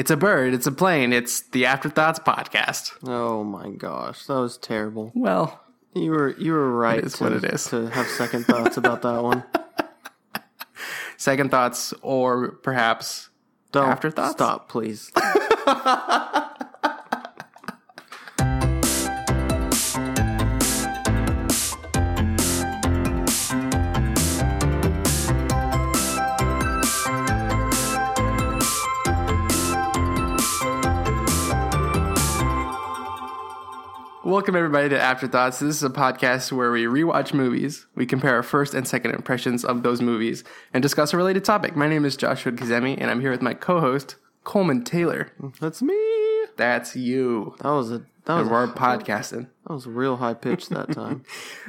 [0.00, 0.54] It's a bird.
[0.54, 1.12] It's a plane.
[1.12, 2.92] It's the Afterthoughts podcast.
[3.06, 5.12] Oh my gosh, that was terrible.
[5.14, 5.60] Well,
[5.94, 7.66] You were you were right is to, what it is.
[7.66, 9.44] to have second thoughts about that one.
[11.18, 13.28] second thoughts or perhaps
[13.72, 14.32] Don't Afterthoughts?
[14.32, 15.12] Stop, please.
[34.40, 35.58] Welcome everybody to Afterthoughts.
[35.58, 39.66] This is a podcast where we rewatch movies, we compare our first and second impressions
[39.66, 41.76] of those movies, and discuss a related topic.
[41.76, 45.30] My name is Joshua Kazemi, and I'm here with my co-host Coleman Taylor.
[45.60, 45.94] That's me.
[46.56, 47.54] That's you.
[47.58, 49.48] That was a that was we're podcasting.
[49.66, 51.22] that was real high pitch that time.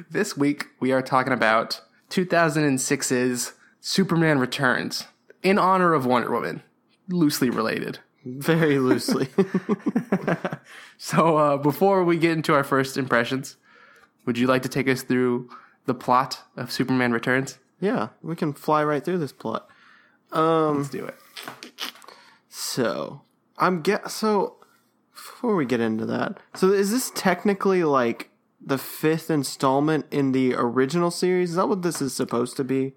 [0.10, 5.08] This week we are talking about 2006's Superman Returns
[5.44, 6.64] in honor of Wonder Woman,
[7.10, 8.00] loosely related.
[8.24, 9.28] Very loosely.
[11.04, 13.58] So uh, before we get into our first impressions,
[14.28, 15.50] would you like to take us through
[15.88, 17.58] the plot of Superman Returns?
[17.80, 19.68] yeah, we can fly right through this plot.
[20.78, 21.16] Let's do it.
[22.48, 23.22] So
[23.58, 24.58] I'm get so
[25.14, 26.40] before we get into that.
[26.54, 28.30] So is this technically like
[28.64, 31.50] the fifth installment in the original series?
[31.50, 32.94] Is that what this is supposed to be?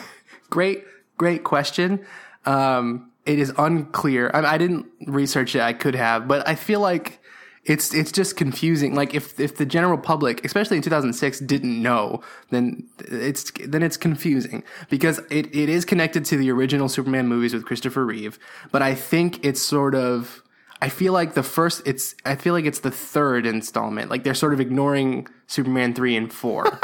[0.50, 0.84] Great,
[1.16, 2.06] great question.
[2.44, 4.30] Um, it is unclear.
[4.32, 5.60] I, I didn't research it.
[5.60, 7.20] I could have, but I feel like
[7.64, 8.94] it's it's just confusing.
[8.94, 13.96] Like if if the general public, especially in 2006, didn't know, then it's then it's
[13.96, 18.38] confusing because it, it is connected to the original Superman movies with Christopher Reeve.
[18.70, 20.42] But I think it's sort of.
[20.80, 21.82] I feel like the first.
[21.86, 22.14] It's.
[22.24, 24.10] I feel like it's the third installment.
[24.10, 26.78] Like they're sort of ignoring Superman three and four.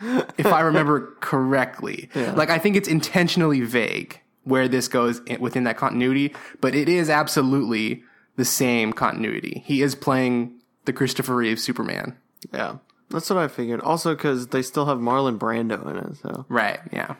[0.36, 2.10] if I remember correctly.
[2.14, 4.20] Like I think it's intentionally vague
[4.50, 8.02] where this goes within that continuity, but it is absolutely
[8.36, 9.62] the same continuity.
[9.64, 12.16] He is playing the Christopher Reeve Superman.
[12.52, 12.76] Yeah,
[13.08, 13.80] that's what I figured.
[13.80, 16.16] Also, because they still have Marlon Brando in it.
[16.16, 17.14] So Right, yeah.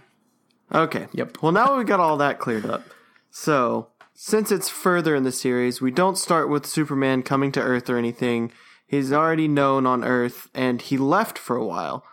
[0.72, 1.08] okay.
[1.12, 1.38] Yep.
[1.42, 2.82] Well, now we've got all that cleared up.
[3.30, 7.88] So since it's further in the series, we don't start with Superman coming to Earth
[7.88, 8.52] or anything.
[8.86, 12.04] He's already known on Earth, and he left for a while,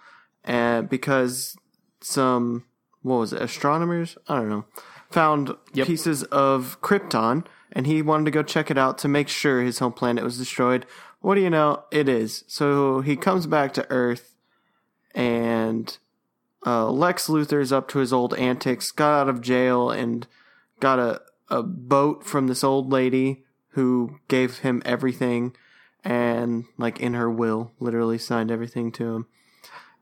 [0.44, 1.58] and because
[2.02, 2.66] some
[3.02, 4.18] what was it, astronomers?
[4.28, 4.66] I don't know,
[5.10, 5.88] found Yep.
[5.88, 9.80] pieces of Krypton, and he wanted to go check it out to make sure his
[9.80, 10.86] home planet was destroyed.
[11.22, 11.84] What do you know?
[11.92, 12.44] It is.
[12.48, 14.36] So he comes back to Earth,
[15.16, 15.98] and
[16.66, 18.92] uh, Lex Luthor's up to his old antics.
[18.92, 20.28] Got out of jail and
[20.80, 25.56] got a a boat from this old lady who gave him everything
[26.04, 29.28] and like in her will literally signed everything to him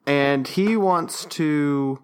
[0.07, 2.01] and he wants to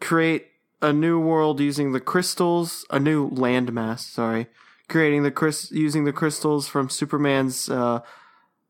[0.00, 0.46] create
[0.82, 4.46] a new world using the crystals a new landmass sorry
[4.88, 8.00] creating the crys- using the crystals from superman's uh,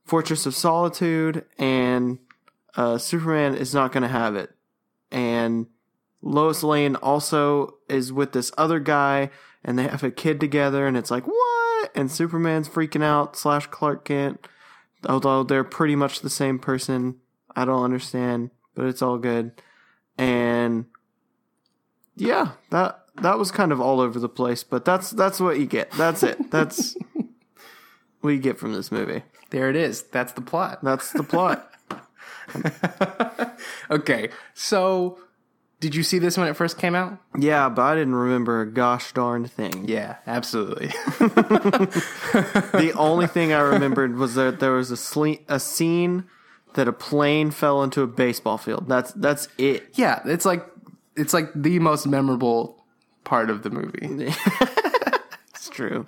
[0.05, 2.19] fortress of solitude and
[2.77, 4.51] uh, superman is not going to have it
[5.11, 5.67] and
[6.25, 9.31] Lois Lane also is with this other guy,
[9.63, 11.91] and they have a kid together, and it's like what?
[11.95, 14.49] And Superman's freaking out slash Clark Kent,
[15.07, 17.17] although they're pretty much the same person.
[17.55, 19.53] I don't understand, but it's all good.
[20.17, 20.87] And
[22.17, 25.67] yeah, that that was kind of all over the place, but that's that's what you
[25.67, 25.91] get.
[25.93, 26.51] That's it.
[26.51, 26.97] That's
[28.21, 29.23] what you get from this movie.
[29.51, 30.03] There it is.
[30.03, 30.83] That's the plot.
[30.83, 31.71] That's the plot.
[33.91, 35.19] Okay, so
[35.81, 37.19] did you see this when it first came out?
[37.39, 39.87] yeah, but I didn't remember a gosh darn thing.
[39.89, 40.89] Yeah, absolutely.
[41.19, 46.25] The only thing I remembered was that there was a sle- a scene
[46.75, 48.89] that a plane fell into a baseball field.
[48.89, 49.91] That's that's it.
[49.95, 50.67] yeah, it's like
[51.17, 52.85] it's like the most memorable
[53.25, 54.33] part of the movie.
[55.55, 56.05] It's true.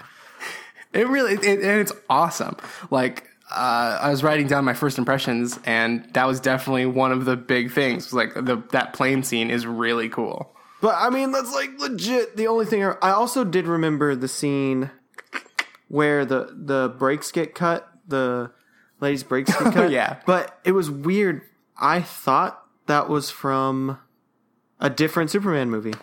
[0.92, 2.56] It really, it, and it's awesome.
[2.90, 7.24] Like, uh, I was writing down my first impressions, and that was definitely one of
[7.24, 8.12] the big things.
[8.12, 10.54] Like, the that plane scene is really cool.
[10.82, 12.36] But I mean, that's like legit.
[12.36, 14.90] The only thing I, I also did remember the scene
[15.88, 17.88] where the the brakes get cut.
[18.06, 18.50] The
[19.00, 19.90] lady's brakes get cut.
[19.90, 20.18] yeah.
[20.26, 21.40] But it was weird.
[21.78, 23.98] I thought that was from
[24.80, 25.94] a different Superman movie.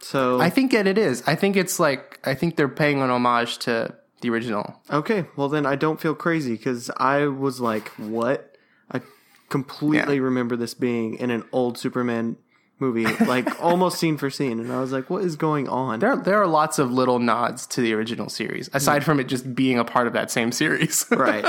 [0.00, 1.22] So I think that it is.
[1.26, 4.80] I think it's like I think they're paying an homage to the original.
[4.90, 8.56] Okay, well then I don't feel crazy because I was like, "What?"
[8.90, 9.00] I
[9.48, 10.22] completely Yeah.
[10.22, 12.36] remember this being in an old Superman
[12.80, 16.16] movie, like almost scene for scene, and I was like, "What is going on?" There,
[16.16, 19.78] there are lots of little nods to the original series, aside from it just being
[19.78, 21.06] a part of that same series.
[21.12, 21.44] right.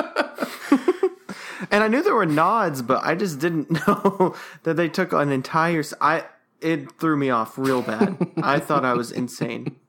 [1.72, 5.31] and I knew there were nods, but I just didn't know that they took an
[5.31, 5.84] entire.
[6.02, 6.24] I
[6.63, 8.18] it threw me off real bad.
[8.44, 9.75] I thought I was insane.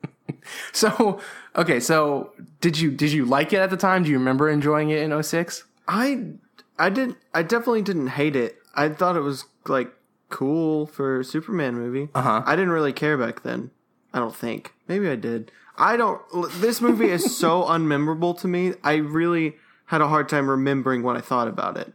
[0.72, 1.20] So,
[1.56, 4.02] Okay, so did you did you like it at the time?
[4.02, 5.64] Do you remember enjoying it in 06?
[5.86, 6.32] I
[6.78, 8.56] I didn't I definitely didn't hate it.
[8.74, 9.92] I thought it was like
[10.30, 12.08] cool for a Superman movie.
[12.14, 12.42] Uh-huh.
[12.44, 13.70] I didn't really care back then.
[14.12, 14.72] I don't think.
[14.88, 15.52] Maybe I did.
[15.76, 16.20] I don't
[16.60, 18.74] this movie is so unmemorable to me.
[18.82, 19.54] I really
[19.86, 21.92] had a hard time remembering what I thought about it.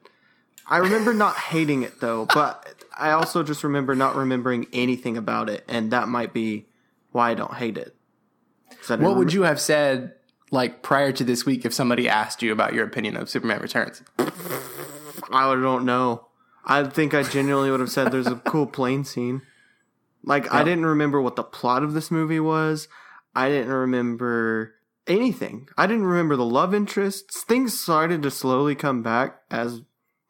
[0.67, 5.49] I remember not hating it though, but I also just remember not remembering anything about
[5.49, 6.67] it and that might be
[7.11, 7.95] why I don't hate it.
[8.87, 10.13] What would you have said
[10.51, 14.01] like prior to this week if somebody asked you about your opinion of Superman Returns?
[15.31, 16.27] I don't know.
[16.65, 19.41] I think I genuinely would have said there's a cool plane scene.
[20.23, 22.87] Like I didn't remember what the plot of this movie was.
[23.35, 24.75] I didn't remember
[25.07, 25.69] anything.
[25.77, 27.43] I didn't remember the love interests.
[27.43, 29.81] Things started to slowly come back as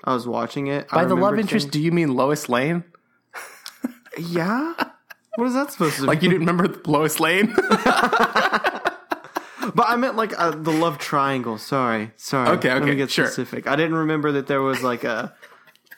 [0.04, 0.88] I was watching it.
[0.92, 2.84] I By the love interest, things- do you mean Lois Lane?
[4.18, 4.74] yeah.
[5.36, 6.08] What is that supposed to be?
[6.08, 6.26] Like be?
[6.28, 7.56] you didn't remember Lois Lane?
[9.76, 11.58] But I meant like uh, the love triangle.
[11.60, 12.50] Sorry, sorry.
[12.58, 12.80] Okay, okay.
[12.80, 13.28] Let me get sure.
[13.28, 13.68] specific.
[13.68, 15.36] I didn't remember that there was like a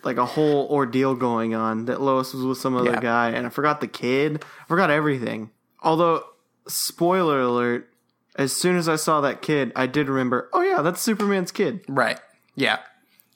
[0.03, 1.85] like a whole ordeal going on.
[1.85, 2.99] That Lois was with some other Yeah.
[2.99, 4.43] guy, and I forgot the kid.
[4.61, 5.51] I forgot everything.
[5.81, 6.23] Although,
[6.67, 7.89] spoiler alert:
[8.35, 10.49] as soon as I saw that kid, I did remember.
[10.51, 11.85] Oh yeah, that's Superman's kid.
[11.87, 12.19] Right.
[12.55, 12.79] Yeah.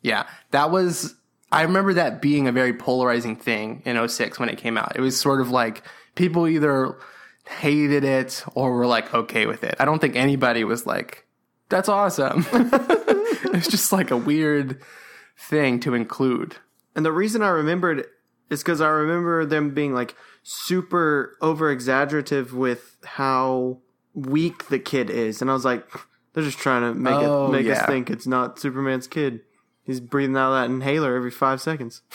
[0.06, 0.28] Yeah.
[0.52, 1.16] That was
[1.52, 4.96] I remember that being a very polarizing thing in 06 when it came out.
[4.96, 6.98] It was sort of like people either
[7.48, 9.76] hated it or were like okay with it.
[9.80, 11.26] I don't think anybody was like
[11.70, 12.46] that's awesome.
[12.54, 14.80] it's just like a weird
[15.38, 16.58] thing to include.
[16.96, 18.06] And the reason I remembered
[18.52, 23.80] is because I remember them being like super over exaggerative with how
[24.14, 25.84] weak the kid is, and I was like,
[26.34, 29.42] they're just trying to make Oh, it make us think it's not Superman's kid.
[29.86, 32.02] He's breathing out that inhaler every five seconds.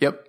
[0.00, 0.28] Yep.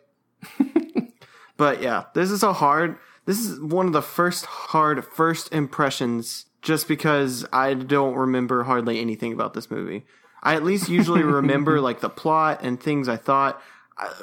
[1.57, 2.97] But yeah, this is a hard.
[3.25, 8.99] This is one of the first hard first impressions, just because I don't remember hardly
[8.99, 10.05] anything about this movie.
[10.43, 13.59] I at least usually remember like the plot and things I thought.
[13.97, 14.13] I,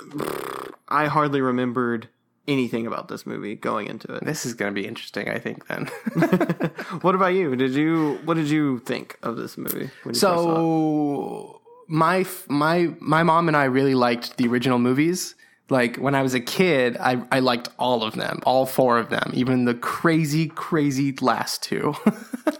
[0.88, 2.08] I hardly remembered
[2.46, 4.24] anything about this movie going into it.
[4.24, 5.90] This is going to be interesting, I think then.
[7.00, 7.56] What about you?
[7.56, 9.90] Did you what did you think of this movie?
[10.02, 10.44] When you first saw it?
[10.44, 15.34] So my my my mom and I really liked the original movies.
[15.70, 19.08] Like when I was a kid, I I liked all of them, all four of
[19.08, 21.94] them, even the crazy crazy last two.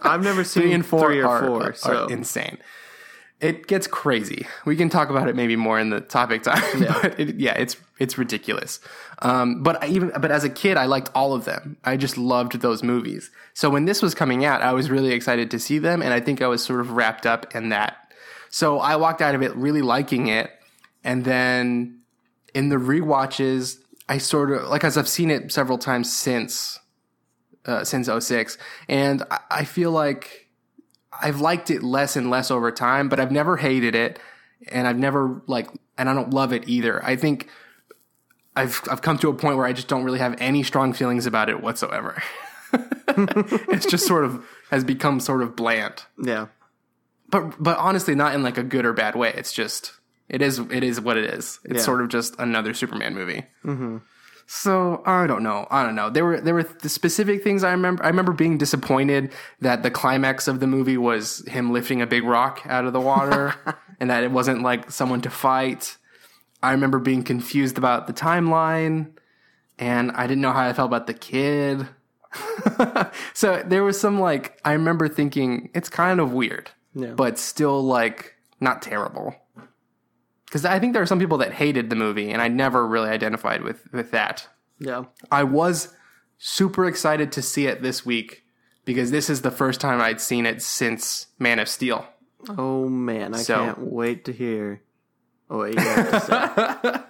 [0.01, 2.57] I've never seen Three and four three or are, four, are so insane.
[3.45, 4.47] It gets crazy.
[4.65, 6.63] We can talk about it maybe more in the topic time.
[6.79, 8.79] but it, yeah, it's it's ridiculous.
[9.19, 11.77] Um, but I even but as a kid, I liked all of them.
[11.83, 13.29] I just loved those movies.
[13.53, 16.19] So when this was coming out, I was really excited to see them, and I
[16.19, 18.11] think I was sort of wrapped up in that.
[18.49, 20.51] So I walked out of it really liking it,
[21.03, 21.99] and then
[22.53, 23.77] in the rewatches,
[24.09, 26.79] I sort of like as I've seen it several times since
[27.65, 28.57] uh, since 06,
[28.89, 30.44] and I, I feel like
[31.21, 34.19] I've liked it less and less over time, but I've never hated it,
[34.69, 37.03] and I've never like, and I don't love it either.
[37.03, 37.49] I think
[38.55, 41.25] I've I've come to a point where I just don't really have any strong feelings
[41.25, 42.21] about it whatsoever.
[43.07, 46.47] it's just sort of has become sort of bland yeah.
[47.29, 49.93] but but honestly not in like a good or bad way it's just
[50.27, 51.81] it is it is what it is it's Yeah.
[51.81, 53.97] sort of just another superman movie mm-hmm.
[54.47, 55.67] So i don't know.
[55.71, 56.09] I don't know.
[56.09, 58.03] There were there were the specific things i remember.
[58.03, 59.31] I remember being disappointed
[59.61, 63.01] that the climax of the movie was him lifting a big rock out of the
[63.01, 63.55] water
[63.99, 65.97] and that it wasn't like someone to fight.
[66.61, 69.11] I remember being confused about the timeline
[69.79, 71.87] and i didn't know how i felt about the kid.
[73.33, 77.11] So there was some like i remember thinking it's kind of weird Yeah.
[77.13, 79.35] but still like not terrible.
[80.55, 83.09] Because I think there are some people that hated the movie, and I never really
[83.09, 84.47] identified with with that.
[84.79, 85.03] Yeah.
[85.29, 85.93] I was
[86.37, 88.45] super excited to see it this week
[88.85, 92.07] because this is the first time I'd seen it since Man of Steel.
[92.57, 94.81] Oh man, I So- can't wait to hear
[95.47, 97.03] what you have to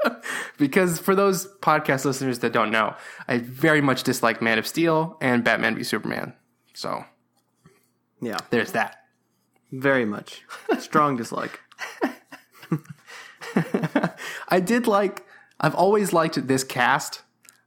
[0.00, 0.40] say.
[0.56, 2.94] because for those podcast listeners that don't know,
[3.28, 6.32] I very much dislike Man of Steel and Batman v Superman.
[6.72, 7.04] So
[8.22, 8.38] yeah.
[8.48, 8.96] there's that.
[9.72, 10.42] Very much.
[10.78, 11.60] Strong dislike.
[14.48, 15.24] I did like.
[15.60, 17.22] I've always liked this cast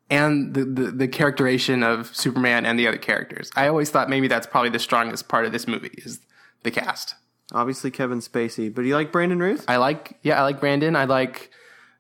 [0.10, 3.52] and the, the the characterization of Superman and the other characters.
[3.56, 6.20] I always thought maybe that's probably the strongest part of this movie is
[6.64, 7.16] the cast.
[7.52, 9.66] Obviously Kevin Spacey, but you like Brandon Routh?
[9.68, 10.96] I like yeah, I like Brandon.
[10.96, 11.52] I like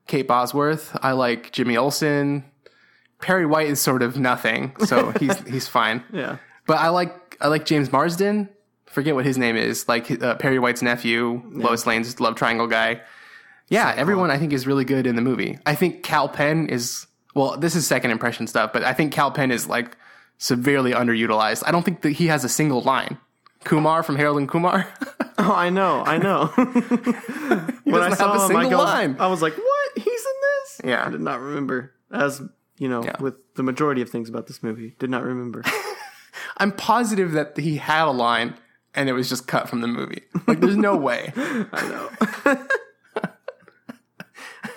[0.07, 0.95] Kate Bosworth.
[1.01, 2.45] I like Jimmy Olsen.
[3.21, 6.03] Perry White is sort of nothing, so he's he's fine.
[6.11, 6.37] Yeah.
[6.65, 8.49] But I like I like James Marsden.
[8.85, 9.87] Forget what his name is.
[9.87, 13.01] Like uh, Perry White's nephew, Lois Lane's love triangle guy.
[13.69, 15.59] Yeah, everyone I think is really good in the movie.
[15.65, 17.57] I think Kal Penn is well.
[17.57, 19.95] This is second impression stuff, but I think Kal Penn is like
[20.37, 21.63] severely underutilized.
[21.65, 23.17] I don't think that he has a single line.
[23.65, 24.87] Kumar from Harold and Kumar.
[25.41, 26.47] Oh, I know, I know.
[27.85, 29.15] he when I saw have a him, I, go- line.
[29.21, 29.91] I was like, "What?
[29.95, 31.05] He's in this?" Yeah.
[31.07, 31.93] I did not remember.
[32.11, 32.41] As
[32.77, 35.63] you know, with the majority of things about this movie, did not remember.
[36.57, 38.55] I'm positive that he had a line
[38.93, 40.23] and it was just cut from the movie.
[40.45, 41.31] Like, there's no way.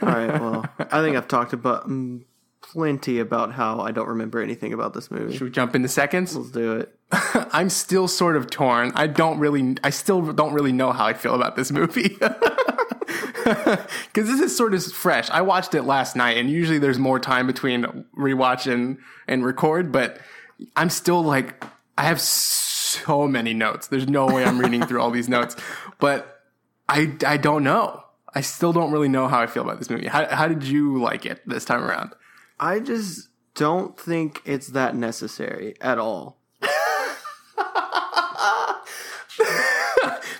[0.02, 2.24] All right, well, I think I've talked about mm,
[2.60, 5.32] plenty about how I don't remember anything about this movie.
[5.32, 6.34] Should we jump into seconds?
[6.36, 6.96] Let's do it.
[7.52, 8.92] I'm still sort of torn.
[8.94, 12.18] I don't really, I still don't really know how I feel about this movie.
[13.44, 15.28] Because this is sort of fresh.
[15.30, 19.90] I watched it last night, and usually there's more time between rewatch and, and record,
[19.90, 20.20] but
[20.76, 21.62] I'm still like,
[21.98, 23.88] I have so many notes.
[23.88, 25.56] There's no way I'm reading through all these notes,
[25.98, 26.42] but
[26.88, 28.04] I, I don't know.
[28.34, 30.06] I still don't really know how I feel about this movie.
[30.06, 32.14] How, how did you like it this time around?
[32.58, 36.38] I just don't think it's that necessary at all.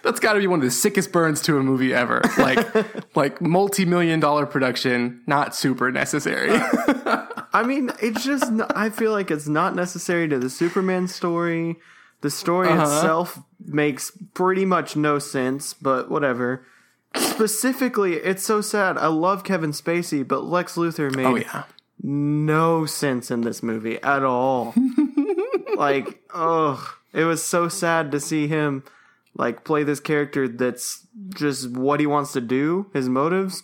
[0.03, 2.23] That's got to be one of the sickest burns to a movie ever.
[2.37, 6.51] Like, like multi-million dollar production, not super necessary.
[7.55, 11.77] I mean, it's just, I feel like it's not necessary to the Superman story.
[12.23, 12.83] The story Uh-huh.
[12.83, 16.67] itself makes pretty much no sense, but whatever.
[17.17, 18.97] Specifically, it's so sad.
[18.99, 21.65] I love Kevin Spacey, but Lex Luthor made oh yeah,
[22.03, 24.75] no sense in this movie at all.
[25.77, 26.81] like, ugh.
[27.13, 28.85] It was so sad to see him
[29.37, 33.63] like play this character that's just what he wants to do, his motives,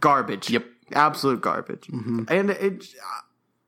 [0.00, 0.50] garbage.
[0.50, 0.64] Yep.
[0.92, 1.88] Absolute garbage.
[1.88, 2.24] Mm-hmm.
[2.28, 2.86] And it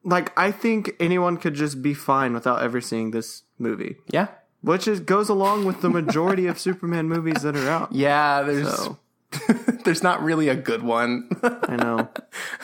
[0.04, 3.96] like I think anyone could just be fine without ever seeing this movie.
[4.08, 4.28] yeah,
[4.60, 7.90] Which is goes along with the majority of Superman movies that are out.
[7.92, 8.42] yeah.
[8.42, 8.98] There's So
[9.84, 11.28] there's not really a good one.
[11.42, 12.08] I know.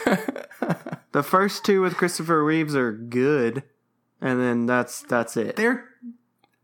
[1.13, 3.65] the first two with Christopher Reeves are good,
[4.21, 5.57] and then that's that's it.
[5.57, 5.89] they're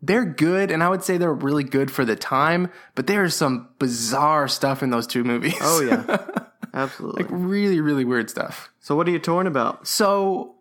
[0.02, 2.70] they're good, and I would say they're really good for the time.
[2.94, 5.56] But there's some bizarre stuff in those two movies.
[5.60, 6.18] Oh yeah,
[6.74, 7.24] absolutely.
[7.24, 8.70] Like really, really weird stuff.
[8.80, 9.86] so what are you torn about?
[9.86, 10.56] So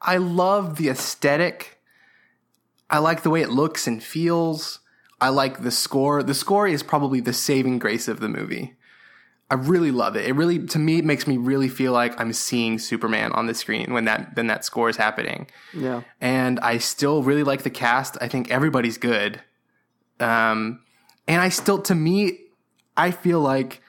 [0.00, 1.80] I love the aesthetic.
[2.90, 4.80] I like the way it looks and feels.
[5.20, 6.22] I like the score.
[6.22, 8.76] The score is probably the saving grace of the movie.
[9.50, 10.26] I really love it.
[10.26, 13.54] It really, to me, it makes me really feel like I'm seeing Superman on the
[13.54, 15.48] screen when that when that score is happening.
[15.72, 18.18] Yeah, And I still really like the cast.
[18.20, 19.40] I think everybody's good.
[20.20, 20.80] Um,
[21.26, 22.40] and I still, to me,
[22.96, 23.80] I feel like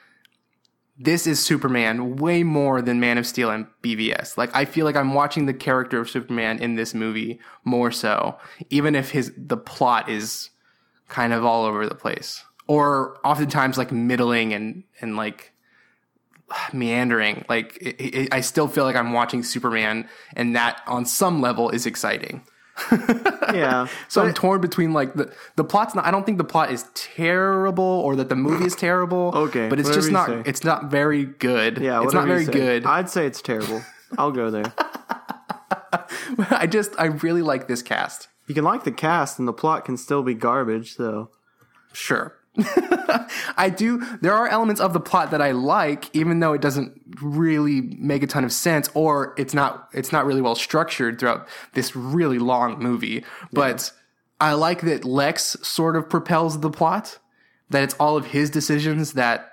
[0.98, 4.38] this is Superman way more than Man of Steel and BVS.
[4.38, 8.38] Like I feel like I'm watching the character of Superman in this movie more so,
[8.70, 10.50] even if his the plot is
[11.08, 15.52] kind of all over the place, or oftentimes like middling and and like
[16.72, 17.44] meandering.
[17.50, 21.72] Like it, it, I still feel like I'm watching Superman, and that on some level
[21.72, 22.44] is exciting.
[23.54, 23.88] yeah.
[24.08, 26.06] So I'm torn between like the the plot's not.
[26.06, 29.34] I don't think the plot is terrible or that the movie is terrible.
[29.50, 30.28] Okay, but it's just not.
[30.28, 30.44] say.
[30.46, 31.80] It's not very good.
[31.80, 32.86] yeah, it's not very good.
[32.86, 33.82] I'd say it's terrible.
[34.18, 34.72] I'll go there.
[36.52, 38.28] I just I really like this cast.
[38.46, 40.96] You can like the cast, and the plot can still be garbage.
[40.96, 41.32] So
[41.94, 42.36] Sure.
[43.58, 44.04] I do.
[44.22, 48.24] There are elements of the plot that I like, even though it doesn't really make
[48.24, 49.90] a ton of sense, or it's not.
[49.94, 53.24] It's not really well structured throughout this really long movie.
[53.52, 53.92] But
[54.40, 57.20] I like that Lex sort of propels the plot.
[57.70, 59.52] That it's all of his decisions that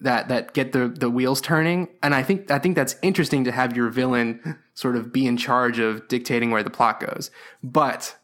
[0.00, 1.88] that that get the the wheels turning.
[2.02, 5.36] And I think I think that's interesting to have your villain sort of be in
[5.36, 7.30] charge of dictating where the plot goes.
[7.62, 8.16] But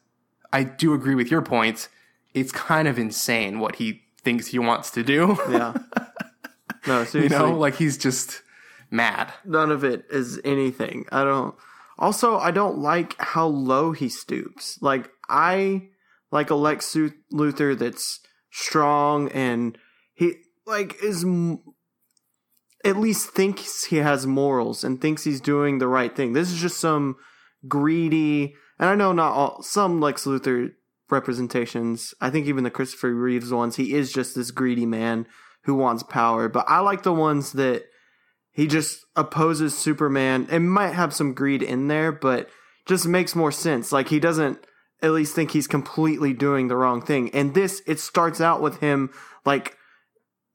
[0.52, 1.88] I do agree with your points.
[2.34, 5.36] It's kind of insane what he thinks he wants to do.
[5.50, 5.74] yeah.
[6.86, 8.40] No, you know, like he's just
[8.90, 9.30] mad.
[9.44, 11.04] none of it is anything.
[11.12, 11.54] I don't.
[11.98, 14.78] Also, I don't like how low he stoops.
[14.80, 15.88] Like I
[16.32, 16.96] like a Lex
[17.34, 18.20] Luthor that's
[18.50, 19.76] strong and
[20.14, 21.60] he like is m-
[22.82, 26.32] at least thinks he has morals and thinks he's doing the right thing.
[26.32, 27.16] This is just some
[27.68, 28.54] greedy.
[28.78, 30.70] And I know not all some Lex Luthor
[31.12, 32.14] representations.
[32.20, 35.26] I think even the Christopher Reeves ones, he is just this greedy man
[35.64, 36.48] who wants power.
[36.48, 37.84] But I like the ones that
[38.52, 40.48] he just opposes Superman.
[40.50, 42.48] It might have some greed in there, but
[42.86, 43.92] just makes more sense.
[43.92, 44.64] Like he doesn't
[45.02, 47.30] at least think he's completely doing the wrong thing.
[47.34, 49.10] And this, it starts out with him
[49.44, 49.76] like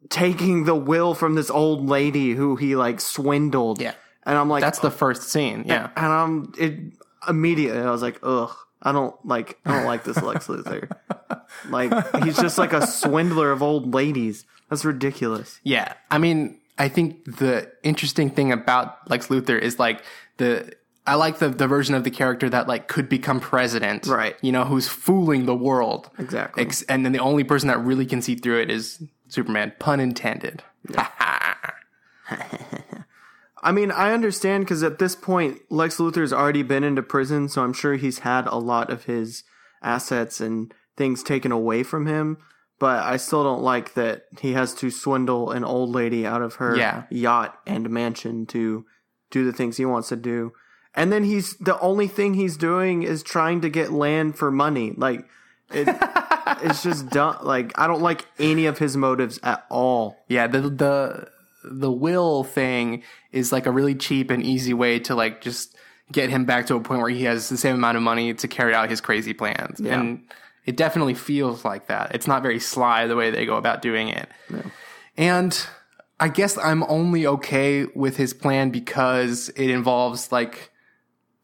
[0.09, 3.81] taking the will from this old lady who he like swindled.
[3.81, 3.93] Yeah.
[4.23, 4.91] And I'm like, That's the oh.
[4.91, 5.63] first scene.
[5.65, 5.89] Yeah.
[5.95, 6.79] and I'm it
[7.27, 7.81] immediately.
[7.81, 8.55] I was like, ugh.
[8.85, 9.57] I don't like.
[9.65, 10.89] I don't like this Lex Luthor.
[11.69, 14.45] like he's just like a swindler of old ladies.
[14.69, 15.59] That's ridiculous.
[15.63, 15.93] Yeah.
[16.11, 20.03] I mean, I think the interesting thing about Lex Luthor is like
[20.37, 20.71] the
[21.07, 24.35] I like the the version of the character that like could become president, Right.
[24.41, 26.63] You know, who's fooling the world Exactly.
[26.63, 29.73] Ex- and then the only person that really can see through it is Superman.
[29.79, 30.63] Pun intended.
[33.65, 37.63] I mean, I understand because at this point, Lex Luthor's already been into prison, so
[37.63, 39.43] I'm sure he's had a lot of his
[39.81, 42.37] assets and things taken away from him.
[42.79, 46.55] But I still don't like that he has to swindle an old lady out of
[46.55, 47.03] her Yeah.
[47.09, 48.85] yacht and mansion to
[49.31, 50.51] do the things he wants to do.
[50.93, 54.93] And then he's the only thing he's doing is trying to get land for money.
[54.95, 55.25] Like
[55.71, 55.87] it,
[56.63, 57.37] it's just dumb.
[57.41, 60.17] Like I don't like any of his motives at all.
[60.27, 61.27] Yeah, the the
[61.71, 65.75] the will thing is like a really cheap and easy way to like just
[66.11, 68.47] get him back to a point where he has the same amount of money to
[68.47, 69.79] carry out his crazy plans.
[69.99, 70.23] And
[70.65, 72.13] it definitely feels like that.
[72.13, 74.29] It's not very sly the way they go about doing it.
[75.17, 75.65] And
[76.19, 80.71] I guess I'm only okay with his plan because it involves like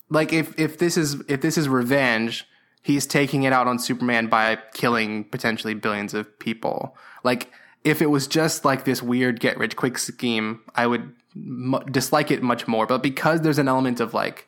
[0.09, 2.45] like if if this is if this is revenge,
[2.81, 6.95] he's taking it out on Superman by killing potentially billions of people.
[7.23, 7.51] Like
[7.83, 12.31] if it was just like this weird get rich quick scheme, I would mu- dislike
[12.31, 12.85] it much more.
[12.85, 14.47] But because there's an element of like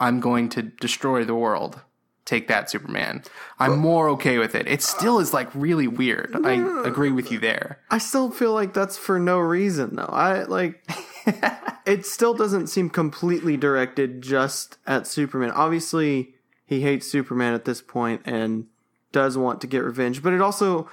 [0.00, 1.80] I'm going to destroy the world,
[2.24, 3.22] take that Superman.
[3.58, 4.66] I'm more okay with it.
[4.66, 6.34] It still is like really weird.
[6.44, 6.52] I
[6.86, 7.78] agree with you there.
[7.90, 10.10] I still feel like that's for no reason though.
[10.10, 10.84] I like
[11.86, 15.50] it still doesn't seem completely directed just at Superman.
[15.52, 16.34] Obviously,
[16.64, 18.66] he hates Superman at this point and
[19.12, 20.88] does want to get revenge, but it also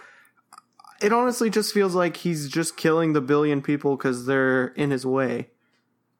[1.01, 5.05] it honestly just feels like he's just killing the billion people cuz they're in his
[5.05, 5.49] way.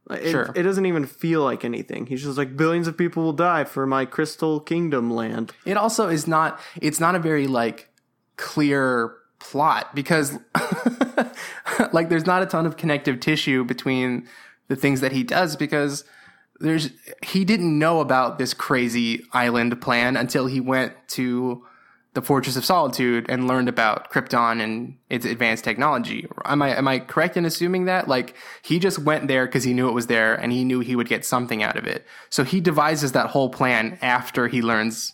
[0.10, 0.52] It, Sure.
[0.56, 2.08] it doesn't even feel like anything.
[2.08, 5.54] He's just like billions of people will die for my Crystal Kingdom land.
[5.66, 7.90] It also is not it's not a very like
[8.38, 10.38] clear plot because
[11.94, 14.28] like there's not a ton of connective tissue between
[14.68, 16.04] the things that he does because
[16.60, 16.90] there's
[17.24, 21.64] he didn't know about this crazy island plan until he went to
[22.20, 26.28] the Fortress of Solitude and learned about Krypton and its advanced technology.
[26.44, 28.10] Am I am I correct in assuming that?
[28.10, 30.98] Like he just went there because he knew it was there and he knew he
[30.98, 32.06] would get something out of it.
[32.30, 35.14] So he devises that whole plan after he learns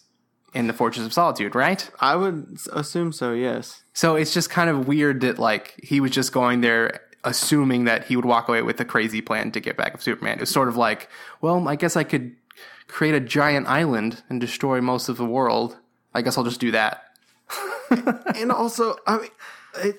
[0.55, 1.87] in the Fortress of Solitude, right?
[1.99, 3.83] I would assume so, yes.
[3.93, 8.05] So it's just kind of weird that like he was just going there assuming that
[8.05, 10.37] he would walk away with a crazy plan to get back at Superman.
[10.37, 11.07] It was sort of like,
[11.39, 12.35] well, I guess I could
[12.87, 15.77] create a giant island and destroy most of the world.
[16.15, 17.03] I guess I'll just do that.
[18.35, 19.29] and also, I mean,
[19.83, 19.97] it,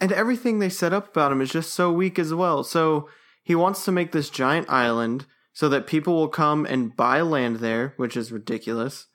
[0.00, 2.64] and everything they set up about him is just so weak as well.
[2.64, 3.08] So
[3.44, 7.56] he wants to make this giant island so that people will come and buy land
[7.56, 9.06] there, which is ridiculous.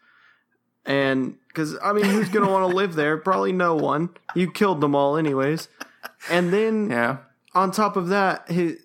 [0.86, 3.18] And because I mean, who's gonna want to live there?
[3.18, 4.12] Probably no one.
[4.36, 5.68] You killed them all, anyways.
[6.30, 7.18] And then Yeah.
[7.54, 8.76] on top of that, he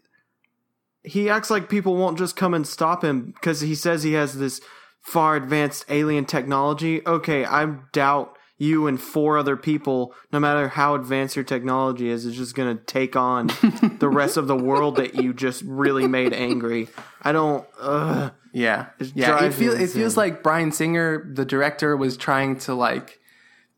[1.05, 4.39] he acts like people won't just come and stop him because he says he has
[4.39, 4.61] this
[5.03, 7.07] far advanced alien technology.
[7.07, 12.25] Okay, I doubt you and four other people, no matter how advanced your technology is,
[12.25, 13.47] is just gonna take on
[13.99, 16.89] the rest of the world that you just really made angry.
[17.21, 17.67] I don't.
[17.81, 18.33] Ugh.
[18.53, 18.87] Yeah.
[19.15, 19.45] Yeah.
[19.45, 23.19] It feels it feels like Bryan Singer, the director, was trying to like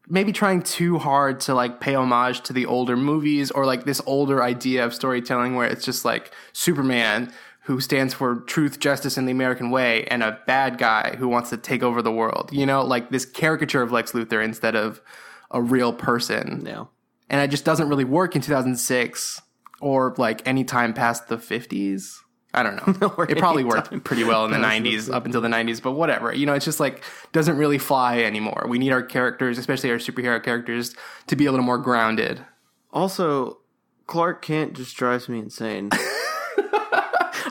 [0.09, 4.03] maybe trying too hard to like pay homage to the older movies or like this
[4.05, 7.33] older idea of storytelling where it's just like Superman
[7.65, 11.51] who stands for truth, justice, and the American way, and a bad guy who wants
[11.51, 12.51] to take over the world.
[12.53, 15.01] You know, like this caricature of Lex Luthor instead of
[15.51, 16.63] a real person.
[16.63, 16.91] No.
[17.31, 19.41] And it just doesn't really work in 2006
[19.81, 22.19] or like any time past the 50s.
[22.53, 23.25] I don't know.
[23.29, 26.35] It probably worked pretty well in the the 90s, up until the 90s, but whatever.
[26.35, 28.67] You know, it's just like doesn't really fly anymore.
[28.69, 30.95] We need our characters, especially our superhero characters,
[31.29, 32.45] to be a little more grounded.
[32.93, 33.59] Also,
[34.07, 35.91] Clark Kent just drives me insane.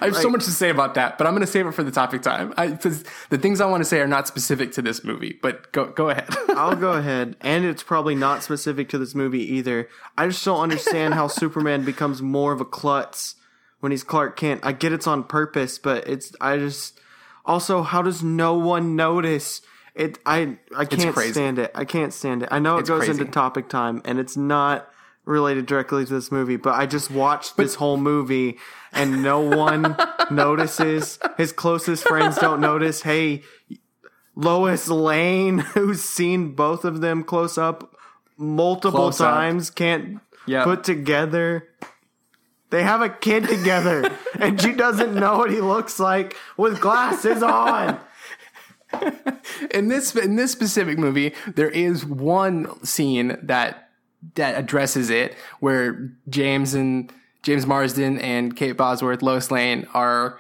[0.04, 1.84] I have so much to say about that, but I'm going to save it for
[1.84, 2.54] the topic time.
[2.58, 5.72] I, 'cause the things I want to say are not specific to this movie, but
[5.72, 6.28] go go ahead.
[6.50, 9.88] I'll go ahead, and it's probably not specific to this movie either.
[10.18, 13.36] I just don't understand how Superman becomes more of a klutz
[13.80, 14.62] when he's Clark Kent.
[14.64, 17.00] I get it's on purpose, but it's I just
[17.46, 19.62] also how does no one notice
[19.96, 20.20] it?
[20.26, 21.72] I I can't stand it.
[21.76, 22.50] I can't stand it.
[22.52, 23.20] I know it It's goes crazy.
[23.22, 24.90] into topic time, and it's not
[25.26, 28.58] related directly to this movie, but I just watched this whole movie
[28.94, 29.96] and no one
[30.32, 31.20] notices.
[31.38, 33.02] His closest friends don't notice.
[33.02, 33.44] Hey,
[34.36, 37.96] Lois Lane, who's seen both of them close up
[38.38, 39.34] multiple Close up.
[39.34, 40.64] times, can't Yep.
[40.66, 41.70] put together.
[42.70, 47.42] They have a kid together, and she doesn't know what he looks like with glasses
[47.44, 48.00] on.
[49.72, 53.90] in this in this specific movie, there is one scene that
[54.36, 57.12] that addresses it, where James and
[57.44, 60.40] James Marsden and Kate Bosworth, Lois Lane are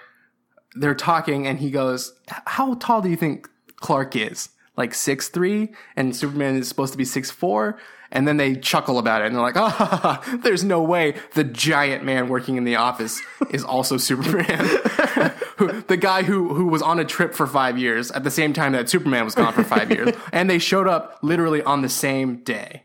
[0.75, 5.73] they're talking, and he goes, "How tall do you think Clark is?" Like six three,
[5.95, 7.77] and Superman is supposed to be six four.
[8.11, 12.03] And then they chuckle about it, and they're like, "Ah, there's no way the giant
[12.03, 14.59] man working in the office is also Superman."
[15.87, 18.71] the guy who who was on a trip for five years at the same time
[18.71, 22.37] that Superman was gone for five years, and they showed up literally on the same
[22.43, 22.83] day.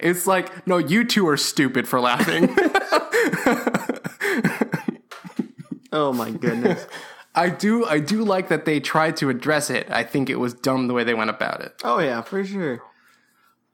[0.00, 2.54] It's like, no, you two are stupid for laughing.
[5.92, 6.86] Oh my goodness.
[7.34, 9.90] I do I do like that they tried to address it.
[9.90, 11.74] I think it was dumb the way they went about it.
[11.84, 12.82] oh yeah, for sure.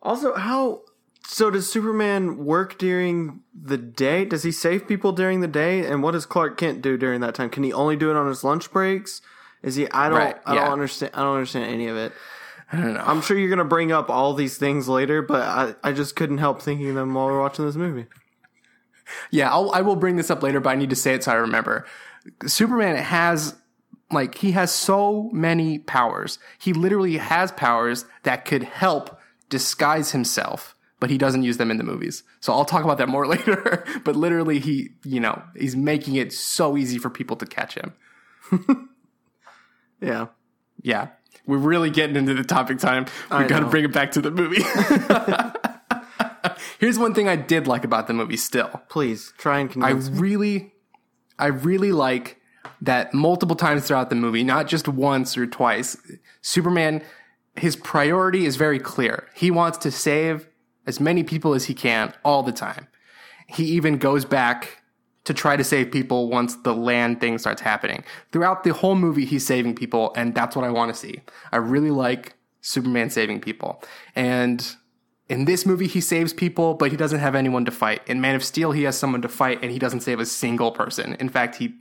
[0.03, 0.83] Also, how
[1.25, 4.25] so does Superman work during the day?
[4.25, 5.87] Does he save people during the day?
[5.87, 7.51] And what does Clark Kent do during that time?
[7.51, 9.23] Can he only do it on his lunch breaks?
[9.63, 10.65] Is he I don't Right, I yeah.
[10.65, 12.13] don't understand I don't understand any of it.
[12.73, 13.05] I don't know.
[13.05, 16.39] I'm sure you're gonna bring up all these things later, but I, I just couldn't
[16.39, 18.07] help thinking of them while we're watching this movie.
[19.31, 21.33] Yeah, I'll, I will bring this up later, but I need to say it so
[21.33, 21.85] I remember.
[22.47, 23.55] Superman has,
[24.11, 26.39] like, he has so many powers.
[26.59, 29.19] He literally has powers that could help
[29.51, 32.23] disguise himself, but he doesn't use them in the movies.
[32.41, 33.85] So I'll talk about that more later.
[34.05, 37.93] but literally, he, you know, he's making it so easy for people to catch him.
[40.01, 40.27] Yeah.
[40.83, 41.09] Yeah.
[41.47, 43.07] We're really getting into the topic time.
[43.31, 44.63] We've got to bring it back to the movie.
[46.79, 48.83] Here's one thing I did like about the movie still.
[48.89, 50.19] Please try and I convince me.
[50.19, 50.75] really,
[51.39, 52.41] I really like
[52.81, 55.97] that multiple times throughout the movie, not just once or twice.
[56.41, 57.03] Superman,
[57.57, 59.29] his priority is very clear.
[59.35, 60.49] He wants to save
[60.87, 62.89] as many people as he can all the time.
[63.47, 64.82] He even goes back
[65.25, 68.05] to try to save people once the land thing starts happening.
[68.33, 71.21] Throughout the whole movie, he's saving people, and that's what I want to see.
[71.53, 73.83] I really like Superman saving people.
[74.17, 74.67] And
[75.29, 78.03] in this movie, he saves people, but he doesn't have anyone to fight.
[78.07, 80.73] In Man of Steel, he has someone to fight, and he doesn't save a single
[80.73, 81.15] person.
[81.21, 81.77] In fact, he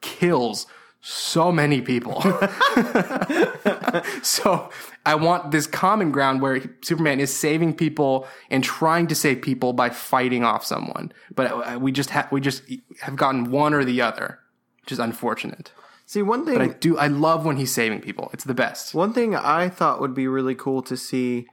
[0.00, 0.66] kills
[1.08, 2.20] so many people.
[4.22, 4.68] so
[5.04, 9.72] I want this common ground where Superman is saving people and trying to save people
[9.72, 11.12] by fighting off someone.
[11.32, 12.64] But uh, we just have we just
[13.02, 14.40] have gotten one or the other,
[14.82, 15.72] which is unfortunate.
[16.06, 18.28] See one thing But I do I love when he's saving people.
[18.32, 18.92] It's the best.
[18.92, 21.46] One thing I thought would be really cool to see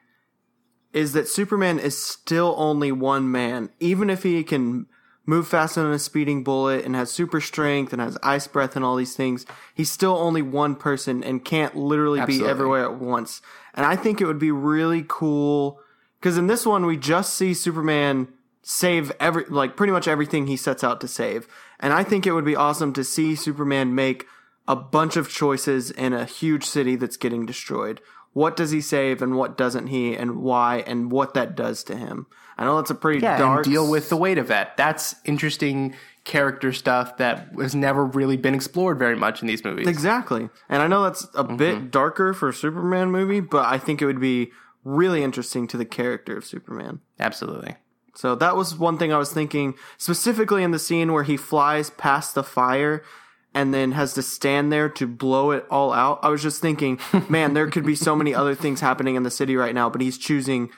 [0.93, 4.87] is that Superman is still only one man, even if he can
[5.25, 8.83] move faster than a speeding bullet and has super strength and has ice breath and
[8.83, 9.45] all these things.
[9.73, 12.45] He's still only one person and can't literally Absolutely.
[12.45, 13.41] be everywhere at once.
[13.73, 15.79] And I think it would be really cool
[16.19, 18.27] because in this one we just see Superman
[18.61, 21.47] save every like pretty much everything he sets out to save.
[21.79, 24.25] And I think it would be awesome to see Superman make
[24.67, 27.99] a bunch of choices in a huge city that's getting destroyed.
[28.33, 31.95] What does he save and what doesn't he and why and what that does to
[31.95, 32.25] him?
[32.57, 34.75] I know that's a pretty yeah, dark deal with the weight of that.
[34.77, 39.87] That's interesting character stuff that has never really been explored very much in these movies.
[39.87, 40.49] Exactly.
[40.69, 41.57] And I know that's a Mm-hmm.
[41.57, 44.51] bit darker for a Superman movie, but I think it would be
[44.83, 47.01] really interesting to the character of Superman.
[47.19, 47.75] Absolutely.
[48.15, 51.89] So that was one thing I was thinking, specifically in the scene where he flies
[51.89, 53.03] past the fire
[53.53, 56.19] and then has to stand there to blow it all out.
[56.23, 59.31] I was just thinking, man, there could be so many other things happening in the
[59.31, 60.69] city right now, but he's choosing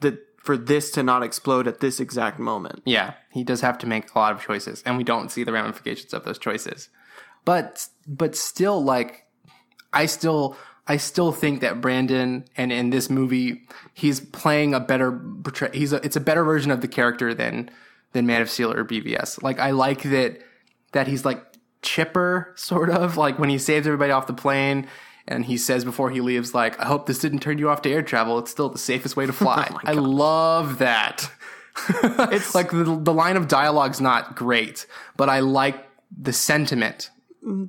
[0.00, 2.82] that for this to not explode at this exact moment.
[2.84, 5.52] Yeah, he does have to make a lot of choices, and we don't see the
[5.52, 6.90] ramifications of those choices.
[7.44, 9.26] But but still, like
[9.92, 13.62] I still I still think that Brandon and in this movie
[13.94, 15.70] he's playing a better portray.
[15.72, 17.70] He's a, it's a better version of the character than
[18.12, 19.42] than Man of Steel or BVS.
[19.42, 20.40] Like I like that
[20.92, 21.42] that he's like
[21.84, 24.88] chipper sort of like when he saves everybody off the plane.
[25.26, 27.90] And he says before he leaves, like, I hope this didn't turn you off to
[27.90, 28.38] air travel.
[28.38, 29.68] It's still the safest way to fly.
[29.70, 31.30] Oh I love that.
[32.32, 37.10] It's like the, the line of dialogue's not great, but I like the sentiment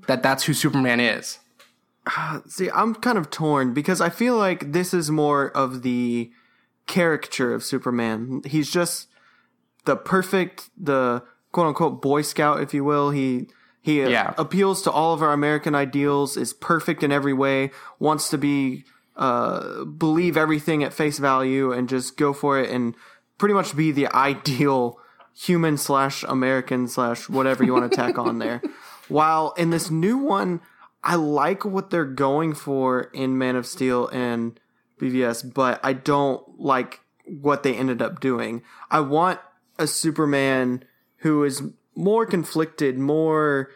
[0.07, 1.39] that that's who Superman is.
[2.47, 6.31] See, I'm kind of torn because I feel like this is more of the
[6.87, 8.41] caricature of Superman.
[8.45, 9.07] He's just
[9.85, 13.11] the perfect, the quote unquote Boy Scout, if you will.
[13.11, 13.47] He
[13.85, 14.33] he Yeah.
[14.39, 17.69] appeals to all of our American ideals, is perfect in every way,
[17.99, 18.83] wants to be
[19.15, 22.95] uh, believe everything at face value, and just go for it, and
[23.37, 24.99] pretty much be the ideal
[25.33, 28.61] human slash American slash whatever you want to tack on there.
[29.07, 30.59] While in this new one,
[31.03, 34.59] I like what they're going for in Man of Steel and
[34.99, 38.63] BVS, but I don't like what they ended up doing.
[38.91, 39.39] I want
[39.79, 40.83] a Superman
[41.19, 41.61] who is
[41.95, 43.69] more conflicted, more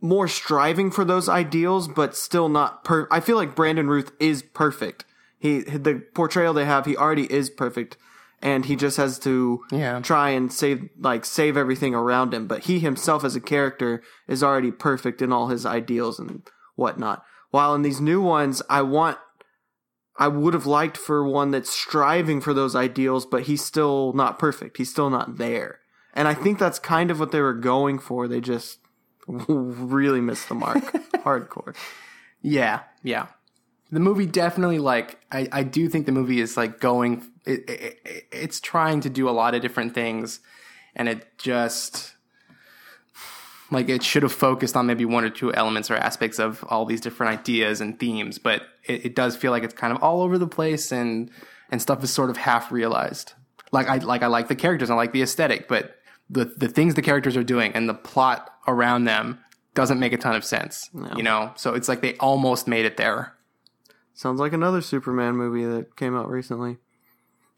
[0.00, 3.08] more striving for those ideals, but still not per.
[3.10, 5.04] I feel like Brandon Routh is perfect.
[5.38, 7.96] He the portrayal they have, he already is perfect,
[8.42, 10.00] and he just has to Yeah.
[10.00, 12.46] try and save like save everything around him.
[12.46, 16.42] But he himself as a character is already perfect in all his ideals and
[16.76, 17.22] whatnot.
[17.50, 19.18] While in these new ones, I want
[20.18, 24.38] I would have liked for one that's striving for those ideals, but he's still not
[24.38, 24.76] perfect.
[24.76, 25.80] He's still not there.
[26.14, 28.28] And I think that's kind of what they were going for.
[28.28, 28.78] They just
[29.26, 30.78] really missed the mark.
[31.24, 31.74] Hardcore.
[32.40, 33.26] Yeah, yeah.
[33.90, 38.00] The movie definitely like I, I do think the movie is like going it, it,
[38.04, 40.40] it- it's trying to do a lot of different things
[40.96, 42.14] and it just
[43.70, 46.84] like it should have focused on maybe one or two elements or aspects of all
[46.84, 50.22] these different ideas and themes but it, it does feel like it's kind of all
[50.22, 51.30] over the place and
[51.70, 53.32] and stuff is sort of half realized
[53.72, 55.96] like i like i like the characters i like the aesthetic but
[56.30, 59.38] the the things the characters are doing and the plot around them
[59.74, 62.96] doesn't make a ton of sense you know so it's like they almost made it
[62.96, 63.34] there
[64.16, 66.78] Sounds like another Superman movie that came out recently.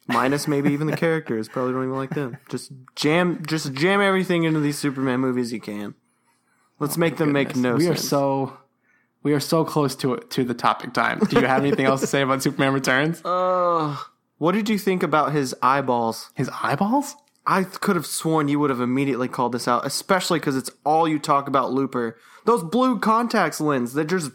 [0.09, 1.51] Minus maybe even the characters.
[1.51, 2.39] Probably don't even like them.
[2.49, 5.95] Just jam just jam everything into these Superman movies you can.
[6.79, 7.99] Let's make them make no we sense.
[7.99, 8.59] are so
[9.23, 12.01] we are so close to it to the topic time do you have anything else
[12.01, 13.97] to say about superman returns Uh,
[14.39, 16.31] what did you think about his eyeballs?
[16.35, 17.17] his eyeballs
[17.47, 21.07] I could have sworn you would have immediately called this out, especially because it's all
[21.07, 22.19] you talk about Looper.
[22.45, 24.33] Those blue contacts lens that just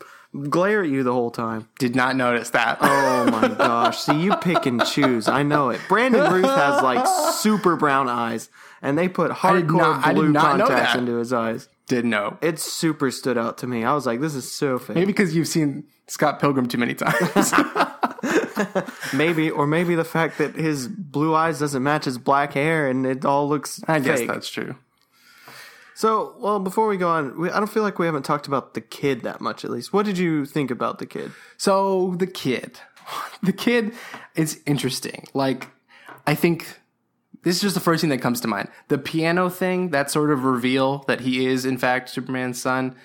[0.50, 1.67] glare at you the whole time.
[1.78, 4.00] did not notice that Oh my gosh.
[4.00, 5.28] See, you pick and choose.
[5.28, 5.82] I know it.
[5.89, 8.50] Brandon Routh has like super brown eyes,
[8.82, 11.67] and they put hardcore not- blue contacts into his eyes.
[11.88, 13.84] did know It super stood out to me.
[13.84, 14.95] I was like, this is so fake.
[14.95, 17.54] maybe because you've seen scott pilgrim too many times
[19.13, 23.06] Maybe, or maybe the fact that his blue eyes doesn't match his black hair and
[23.06, 24.28] it all looks i guess fake.
[24.28, 24.76] that's true
[25.93, 28.74] So, well, before we go on, we, I don't feel like we haven't talked about
[28.74, 29.93] the kid that much, at least.
[29.93, 31.32] What did you think about the kid?
[31.58, 32.80] So the kid,
[33.43, 33.93] the kid
[34.36, 35.28] is interesting.
[35.36, 35.67] Like,
[36.26, 36.65] I think
[37.43, 38.69] this is just the first thing that comes to mind.
[38.88, 42.95] The piano thing, that sort of reveal that he is in fact Superman's son,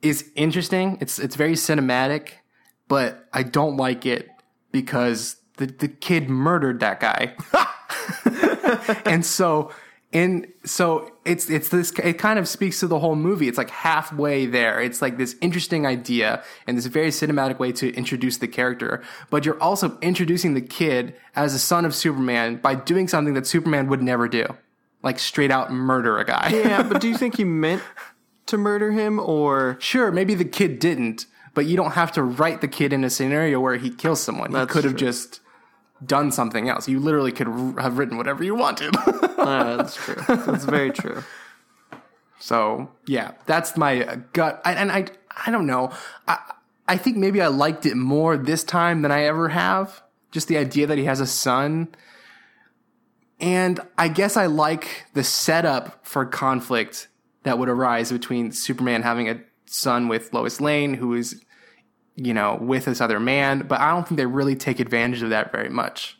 [0.00, 0.98] is interesting.
[1.00, 2.30] It's it's very cinematic,
[2.88, 4.28] but I don't like it
[4.72, 7.34] because the the kid murdered that guy,
[9.04, 9.70] and so.
[10.14, 13.48] And so it's it's this it kind of speaks to the whole movie.
[13.48, 14.78] It's like halfway there.
[14.78, 19.46] It's like this interesting idea and this very cinematic way to introduce the character, but
[19.46, 23.88] you're also introducing the kid as a son of Superman by doing something that Superman
[23.88, 24.44] would never do.
[25.02, 26.50] Like straight out murder a guy.
[26.52, 27.82] Yeah, but do you think he meant
[28.46, 32.60] to murder him, or Sure, maybe the kid didn't, but you don't have to write
[32.60, 34.54] the kid in a scenario where he kills someone.
[34.54, 35.40] He could have just
[36.04, 36.88] done something else.
[36.88, 38.96] You literally could r- have written whatever you wanted.
[38.96, 40.16] Uh, that's true.
[40.28, 41.22] That's very true.
[42.38, 44.60] so yeah, that's my gut.
[44.64, 45.06] I, and I,
[45.46, 45.92] I don't know.
[46.26, 46.38] I,
[46.88, 50.02] I think maybe I liked it more this time than I ever have.
[50.30, 51.88] Just the idea that he has a son.
[53.38, 57.08] And I guess I like the setup for conflict
[57.42, 59.40] that would arise between Superman having a
[59.72, 61.42] son with Lois Lane, who is,
[62.16, 63.60] you know, with this other man.
[63.60, 66.18] But I don't think they really take advantage of that very much.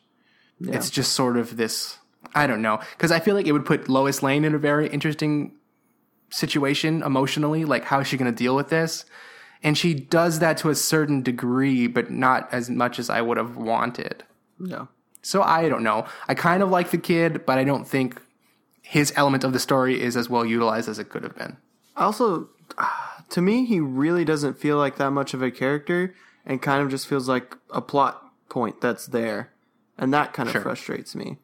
[0.61, 1.99] It's just sort of this,
[2.35, 2.79] I don't know.
[2.97, 5.57] Because I feel like it would put Lois Lane in a very interesting
[6.31, 7.65] situation emotionally.
[7.65, 9.05] Like, how is she going to deal with this?
[9.65, 13.37] And she does that to a certain degree, but not as much as I would
[13.37, 14.25] have wanted.
[14.61, 14.87] Yeah.
[15.23, 16.07] So I don't know.
[16.29, 18.21] I kind of like the kid, but I don't think
[18.83, 21.57] his element of the story is as well utilized as it could have been.
[21.97, 23.02] I Also, ah,
[23.33, 26.14] to me, he really doesn't feel like that much of a character,
[26.47, 29.53] and kind of just feels like a plot point that's there,
[29.99, 30.62] and that kind of Sure.
[30.62, 31.38] frustrates me.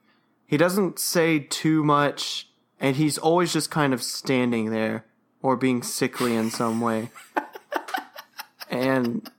[0.47, 2.49] He doesn't say too much,
[2.81, 5.05] and he's always just kind of standing there
[5.43, 7.11] or being sickly in some way.
[8.71, 9.31] and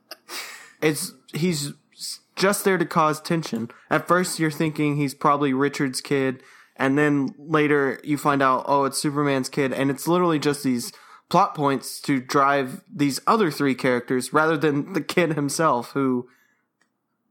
[0.82, 1.72] it's he's
[2.36, 3.70] just there to cause tension.
[3.90, 6.42] At first, you're thinking he's probably Richard's kid,
[6.76, 10.92] and then later you find out, oh, it's Superman's kid, and it's literally just these
[11.30, 16.28] plot points to drive these other three characters rather than the kid himself, who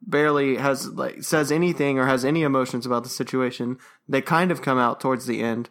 [0.02, 3.78] barely has like says anything or has any emotions about the situation.
[4.08, 5.70] They kind of come out towards the end.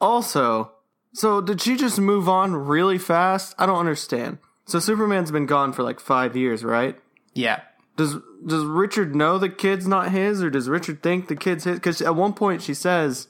[0.00, 0.72] Also,
[1.12, 3.54] so did she just move on really fast?
[3.58, 4.38] I don't understand.
[4.64, 6.98] So Superman's been gone for like five years, right?
[7.34, 7.60] Yeah.
[7.96, 11.76] Does does Richard know the kid's not his, or does Richard think the kid's his?
[11.76, 13.26] Because at one point she says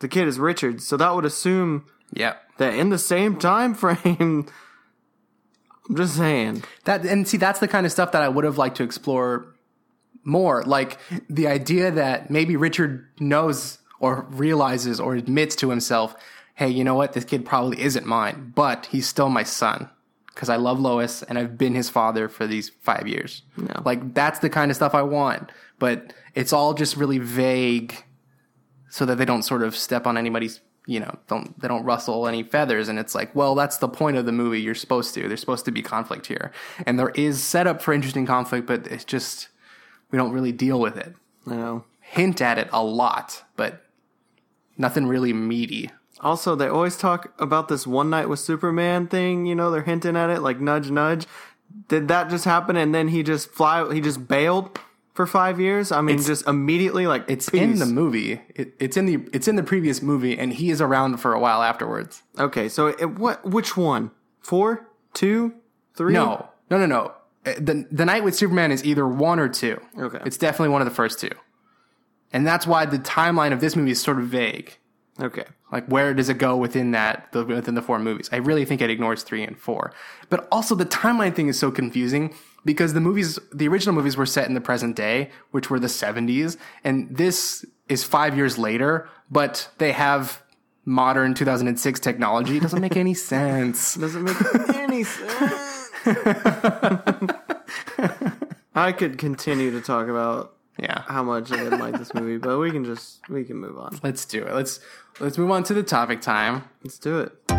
[0.00, 2.34] the kid is Richard's, so that would assume Yeah.
[2.58, 4.46] That in the same time frame.
[5.88, 6.64] I'm just saying.
[6.84, 9.54] That and see that's the kind of stuff that I would have liked to explore
[10.24, 10.64] more.
[10.64, 10.98] Like
[11.30, 16.16] the idea that maybe Richard knows or realizes or admits to himself,
[16.54, 17.12] "Hey, you know what?
[17.12, 19.90] This kid probably isn't mine, but he's still my son."
[20.36, 23.40] because I love Lois and I've been his father for these five years.
[23.56, 23.82] No.
[23.86, 28.04] Like that's the kind of stuff I want, but it's all just really vague,
[28.90, 30.60] so that they don't sort of step on anybody's.
[30.86, 34.16] You know, don't they don't rustle any feathers, and it's like, well, that's the point
[34.16, 34.60] of the movie.
[34.60, 35.26] You're supposed to.
[35.26, 36.52] There's supposed to be conflict here,
[36.86, 39.48] and there is setup for interesting conflict, but it's just
[40.10, 41.14] we don't really deal with it.
[41.46, 41.84] I know.
[42.00, 43.84] Hint at it a lot, but
[44.78, 45.90] nothing really meaty.
[46.20, 49.44] Also, they always talk about this one night with Superman thing.
[49.44, 51.26] You know, they're hinting at it, like nudge, nudge.
[51.88, 52.76] Did that just happen?
[52.76, 53.92] And then he just fly?
[53.92, 54.78] He just bailed
[55.16, 55.90] for five years.
[55.90, 58.42] I mean, just immediately, like It's in the movie.
[58.54, 61.40] It, it's in the it's in the previous movie, and he is around for a
[61.40, 62.22] while afterwards.
[62.38, 63.44] Okay, so it, what?
[63.44, 64.10] Which one?
[64.40, 65.54] Four, two,
[65.96, 66.12] three?
[66.12, 67.12] No, no, no, no.
[67.46, 69.80] Uh, The the night with Superman is either one or two.
[69.98, 70.20] Okay.
[70.26, 71.32] it's definitely one of the first two,
[72.32, 74.76] and that's why the timeline of this movie is sort of vague.
[75.18, 75.44] Okay.
[75.72, 78.28] Like where does it go within that the, within the four movies?
[78.32, 79.92] I really think it ignores three and four.
[80.28, 82.34] But also the timeline thing is so confusing
[82.66, 85.88] because the movies, the original movies were set in the present day, which were the
[85.88, 89.08] seventies, and this is five years later.
[89.30, 90.42] But they have
[90.84, 92.58] modern 2006 technology.
[92.58, 93.94] It doesn't make any sense.
[93.94, 94.36] Doesn't make
[94.74, 95.90] any sense.
[98.74, 101.02] I could continue to talk about Yeah.
[101.08, 103.98] how much I didn't like this movie, but we can just we can move on.
[104.02, 104.54] Let's do it.
[104.54, 104.78] Let's
[105.18, 106.64] let's move on to the topic time.
[106.84, 107.55] Let's do it.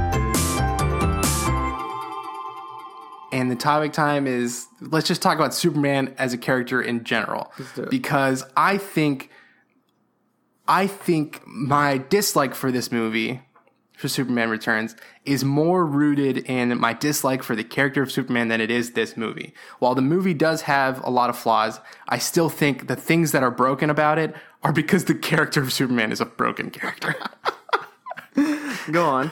[3.31, 7.51] And the topic time is let's just talk about Superman as a character in general.
[7.89, 9.29] Because I think
[10.67, 13.41] I think my dislike for this movie
[13.97, 18.61] for Superman Returns is more rooted in my dislike for the character of Superman than
[18.61, 19.53] it is this movie.
[19.79, 23.43] While the movie does have a lot of flaws, I still think the things that
[23.43, 27.15] are broken about it are because the character of Superman is a broken character.
[28.91, 29.31] Go on.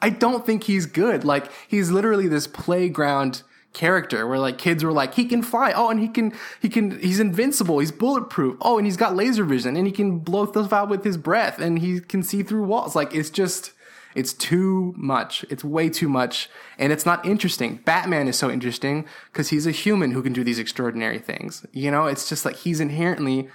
[0.00, 1.24] I don't think he's good.
[1.24, 3.42] Like he's literally this playground
[3.76, 5.72] character where like kids were like he can fly.
[5.76, 7.78] Oh, and he can he can he's invincible.
[7.78, 8.56] He's bulletproof.
[8.60, 11.58] Oh, and he's got laser vision and he can blow stuff out with his breath
[11.58, 12.96] and he can see through walls.
[12.96, 13.72] Like it's just
[14.14, 15.44] it's too much.
[15.50, 17.76] It's way too much and it's not interesting.
[17.84, 19.04] Batman is so interesting
[19.34, 21.66] cuz he's a human who can do these extraordinary things.
[21.72, 23.48] You know, it's just like he's inherently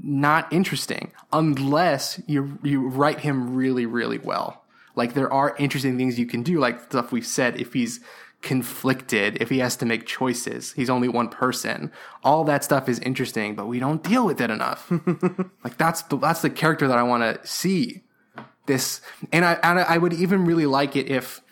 [0.00, 4.63] not interesting unless you you write him really really well.
[4.94, 7.60] Like there are interesting things you can do, like stuff we've said.
[7.60, 8.00] If he's
[8.42, 11.90] conflicted, if he has to make choices, he's only one person.
[12.22, 14.90] All that stuff is interesting, but we don't deal with it enough.
[15.64, 18.02] like that's the, that's the character that I want to see.
[18.66, 21.42] This and I and I would even really like it if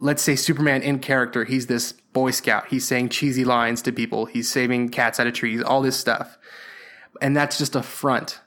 [0.00, 2.68] let's say Superman in character, he's this Boy Scout.
[2.68, 4.26] He's saying cheesy lines to people.
[4.26, 6.38] He's saving cats out of trees, all this stuff.
[7.20, 8.40] And that's just a front.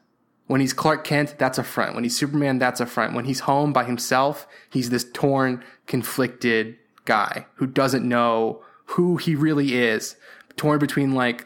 [0.50, 1.94] When he's Clark Kent, that's a front.
[1.94, 3.14] When he's Superman, that's a front.
[3.14, 9.36] When he's home by himself, he's this torn, conflicted guy who doesn't know who he
[9.36, 10.16] really is,
[10.56, 11.46] torn between like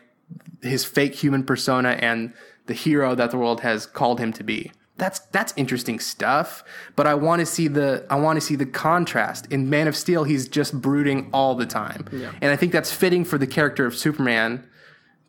[0.62, 2.34] his fake human persona and
[2.68, 4.72] the hero that the world has called him to be.
[4.96, 6.63] That's that's interesting stuff,
[6.96, 9.52] but I want to see the I want to see the contrast.
[9.52, 12.06] In Man of Steel, he's just brooding all the time.
[12.42, 14.66] And I think that's fitting for the character of Superman,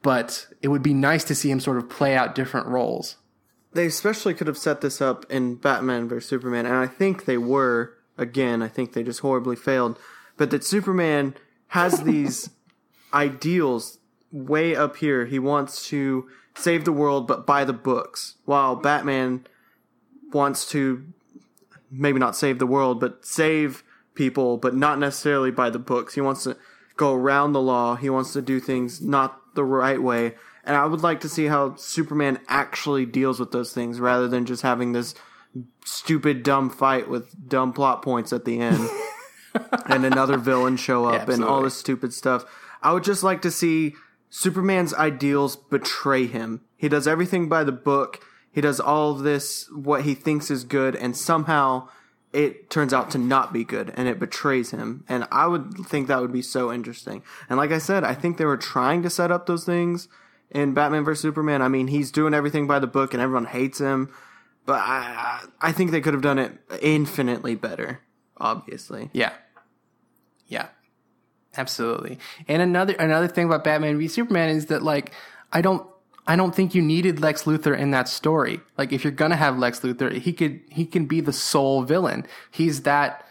[0.01, 3.17] but it would be nice to see him sort of play out different roles.
[3.75, 7.39] They especially could have set this up in Batman vs Superman, and I think they
[7.39, 7.95] were.
[8.17, 9.99] Again, I think they just horribly failed.
[10.37, 11.35] But that Superman
[11.69, 12.51] has these
[13.13, 13.99] ideals
[14.31, 15.27] way up here.
[15.27, 19.47] He wants to save the world, but by the books, while Batman
[20.33, 21.05] wants to
[21.91, 23.83] maybe not save the world, but save
[24.15, 26.15] people, but not necessarily by the books.
[26.15, 26.57] He wants to
[26.97, 27.97] go around the law.
[27.97, 30.35] He wants to do things not the right way.
[30.66, 34.46] And I would like to see how Superman actually deals with those things rather than
[34.46, 35.14] just having this
[35.85, 38.88] stupid, dumb fight with dumb plot points at the end
[39.87, 42.44] and another villain show up and all this stupid stuff.
[42.83, 43.94] I would just like to see
[44.31, 46.62] Superman's ideals betray him.
[46.77, 48.24] He does everything by the book.
[48.50, 51.88] He does all of this, what he thinks is good, and somehow
[52.33, 55.05] it turns out to not be good and it betrays him.
[55.09, 57.22] And I would think that would be so interesting.
[57.48, 60.09] And like I said, I think they were trying to set up those things
[60.55, 61.61] in Batman vs Superman.
[61.61, 64.11] I mean, he's doing everything by the book and everyone hates him.
[64.64, 68.01] But I, I think they could have done it infinitely better,
[68.39, 69.11] obviously.
[69.12, 69.33] Yeah.
[70.47, 70.68] Yeah.
[71.57, 72.18] Absolutely.
[72.49, 75.12] And another another thing about Batman v Superman is that like
[75.53, 75.87] I don't
[76.26, 78.61] I don't think you needed Lex Luthor in that story.
[78.78, 82.26] Like if you're gonna have Lex Luthor, he could he can be the sole villain.
[82.51, 83.24] He's that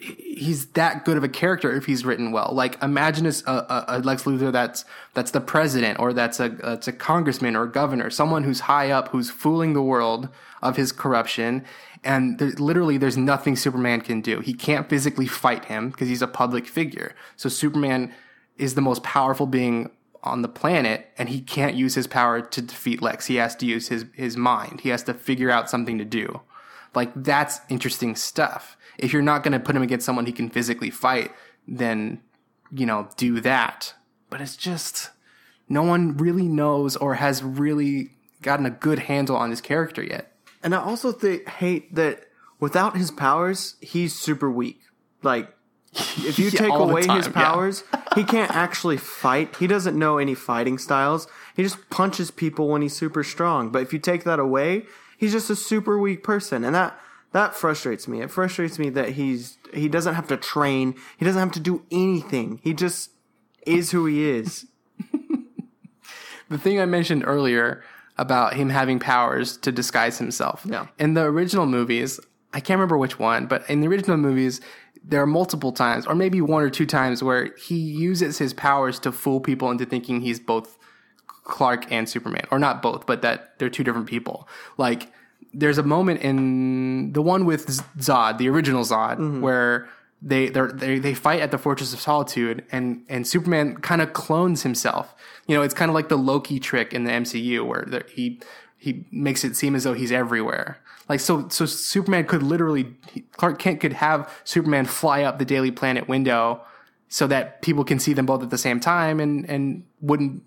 [0.00, 2.50] he's that good of a character if he's written well.
[2.52, 6.88] Like imagine a, a, a Lex Luthor that's that's the president or that's a that's
[6.88, 10.28] a congressman or a governor, someone who's high up who's fooling the world
[10.62, 11.64] of his corruption.
[12.02, 14.40] And there, literally, there's nothing Superman can do.
[14.40, 17.14] He can't physically fight him because he's a public figure.
[17.36, 18.14] So Superman
[18.56, 19.90] is the most powerful being
[20.22, 23.26] on the planet, and he can't use his power to defeat Lex.
[23.26, 24.80] He has to use his his mind.
[24.80, 26.40] He has to figure out something to do.
[26.94, 30.48] Like that's interesting stuff if you're not going to put him against someone he can
[30.50, 31.32] physically fight,
[31.66, 32.20] then,
[32.72, 33.94] you know, do that.
[34.28, 35.10] But it's just,
[35.68, 38.10] no one really knows or has really
[38.42, 40.32] gotten a good handle on his character yet.
[40.62, 42.24] And I also th- hate that
[42.58, 44.80] without his powers, he's super weak.
[45.22, 45.52] Like,
[45.92, 47.44] if you Yeah, take away his time, yeah.
[47.44, 47.84] powers,
[48.14, 49.56] he can't actually fight.
[49.56, 51.26] He doesn't know any fighting styles.
[51.56, 53.70] He just punches people when he's super strong.
[53.70, 54.84] But if you take that away,
[55.18, 56.64] he's just a super weak person.
[56.64, 56.98] And that
[57.32, 58.20] that frustrates me.
[58.20, 60.94] It frustrates me that he's he doesn't have to train.
[61.18, 62.60] He doesn't have to do anything.
[62.62, 63.10] He just
[63.66, 64.66] is who he is.
[66.48, 67.84] the thing I mentioned earlier
[68.18, 70.66] about him having powers to disguise himself.
[70.68, 70.86] Yeah.
[70.98, 72.20] In the original movies,
[72.52, 74.60] I can't remember which one, but in the original movies,
[75.02, 78.98] there are multiple times, or maybe one or two times, where he uses his powers
[79.00, 80.76] to fool people into thinking he's both
[81.44, 84.48] Clark and Superman, or not both, but that they're two different people.
[84.76, 85.10] Like,
[85.52, 87.66] there's a moment in the one with
[87.98, 89.40] Zod, the original Zod, mm-hmm.
[89.40, 89.88] where
[90.22, 94.62] they they they fight at the Fortress of Solitude, and and Superman kind of clones
[94.62, 95.14] himself.
[95.46, 98.40] You know, it's kind of like the Loki trick in the MCU, where there, he
[98.76, 100.78] he makes it seem as though he's everywhere.
[101.08, 102.96] Like so, so Superman could literally
[103.32, 106.62] Clark Kent could have Superman fly up the Daily Planet window
[107.08, 110.42] so that people can see them both at the same time and and wouldn't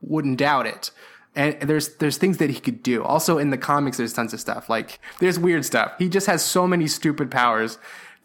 [0.00, 0.90] wouldn't doubt it.
[1.36, 3.02] And there's there's things that he could do.
[3.02, 4.68] Also in the comics, there's tons of stuff.
[4.68, 5.92] Like there's weird stuff.
[5.98, 7.78] He just has so many stupid powers.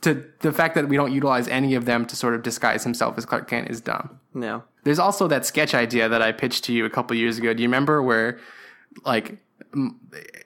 [0.03, 3.17] To the fact that we don't utilize any of them to sort of disguise himself
[3.17, 4.17] as Clark Kent is dumb.
[4.33, 4.63] No.
[4.85, 7.53] There's also that sketch idea that I pitched to you a couple years ago.
[7.53, 8.39] Do you remember where,
[9.03, 9.39] like,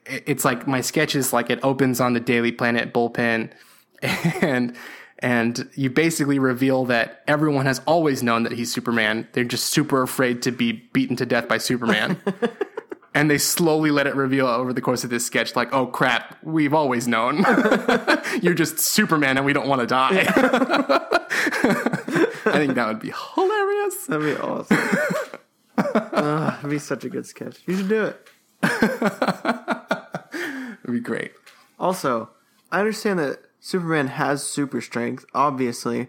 [0.06, 3.52] it's like my sketch is like it opens on the Daily Planet bullpen,
[4.02, 4.76] and
[5.20, 9.28] and you basically reveal that everyone has always known that he's Superman.
[9.32, 12.20] They're just super afraid to be beaten to death by Superman.
[13.16, 16.36] And they slowly let it reveal over the course of this sketch, like, oh crap,
[16.42, 17.44] we've always known.
[18.42, 20.24] You're just Superman and we don't want to die.
[22.46, 24.06] I think that would be hilarious.
[24.06, 24.78] That'd be awesome.
[25.78, 27.58] Ah, that'd be such a good sketch.
[27.66, 28.28] You should do it.
[30.82, 31.30] It'd be great.
[31.78, 32.30] Also,
[32.72, 36.08] I understand that Superman has super strength, obviously,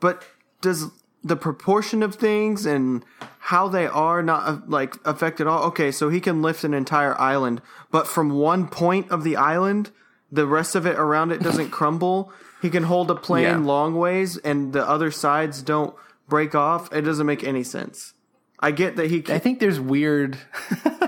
[0.00, 0.24] but
[0.62, 0.86] does
[1.22, 3.04] the proportion of things and
[3.40, 5.64] how they are not uh, like affect at all?
[5.64, 7.60] Okay, so he can lift an entire island,
[7.90, 9.90] but from one point of the island,
[10.32, 12.32] the rest of it around it doesn't crumble.
[12.62, 13.58] He can hold a plane Yeah.
[13.58, 15.94] long ways, and the other sides don't
[16.26, 16.90] break off.
[16.90, 18.14] It doesn't make any sense.
[18.60, 20.38] I get that he I think there's weird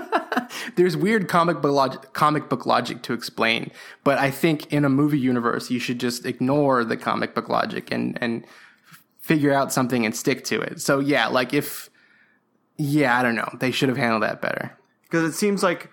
[0.75, 3.71] there's weird comic book logic, comic book logic to explain,
[4.03, 7.91] but I think in a movie universe you should just ignore the comic book logic
[7.91, 8.45] and and
[9.19, 10.81] figure out something and stick to it.
[10.81, 11.89] So yeah, like if
[12.77, 13.49] yeah, I don't know.
[13.59, 14.77] They should have handled that better.
[15.03, 15.89] because it seems like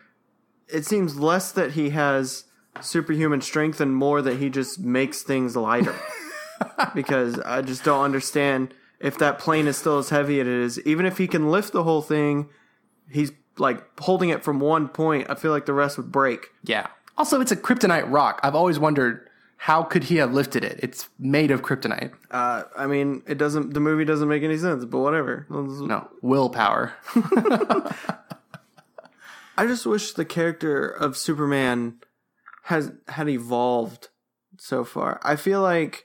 [0.68, 2.44] it seems less that he has
[2.80, 5.94] superhuman strength and more that he just makes things lighter.
[6.94, 10.80] because I just don't understand if that plane is still as heavy as it is.
[10.86, 12.48] Even if he can lift the whole thing,
[13.10, 15.28] he's like holding it from one point.
[15.30, 16.48] I feel like the rest would break.
[16.64, 16.86] Yeah.
[17.16, 18.40] Also, it's a kryptonite rock.
[18.42, 20.78] I've always wondered how could he have lifted it?
[20.82, 22.12] It's made of kryptonite.
[22.30, 23.74] Uh, I mean, it doesn't.
[23.74, 25.46] The movie doesn't make any sense, but whatever.
[25.50, 26.94] No, willpower.
[29.58, 31.98] I just wish the character of Superman
[32.64, 34.08] has had evolved
[34.58, 35.18] so far.
[35.24, 36.04] I feel like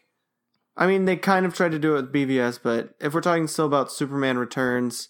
[0.75, 3.47] I mean they kind of tried to do it with BVS, but if we're talking
[3.47, 5.09] still about Superman Returns,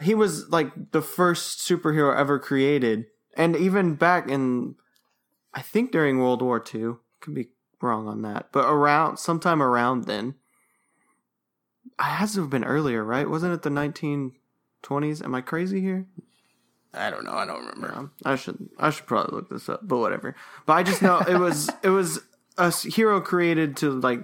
[0.00, 3.06] he was like the first superhero ever created.
[3.36, 4.76] And even back in
[5.54, 7.48] I think during World War II, could be
[7.80, 10.34] wrong on that, but around sometime around then.
[11.98, 13.28] It has to have been earlier, right?
[13.28, 15.24] Wasn't it the 1920s?
[15.24, 16.06] Am I crazy here?
[16.92, 17.32] I don't know.
[17.32, 18.10] I don't remember.
[18.24, 20.34] I should I should probably look this up, but whatever.
[20.66, 22.20] But I just know it was it was
[22.56, 24.22] a hero created to like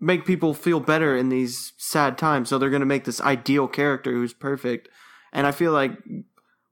[0.00, 2.48] make people feel better in these sad times.
[2.48, 4.88] So they're going to make this ideal character who's perfect.
[5.32, 5.92] And I feel like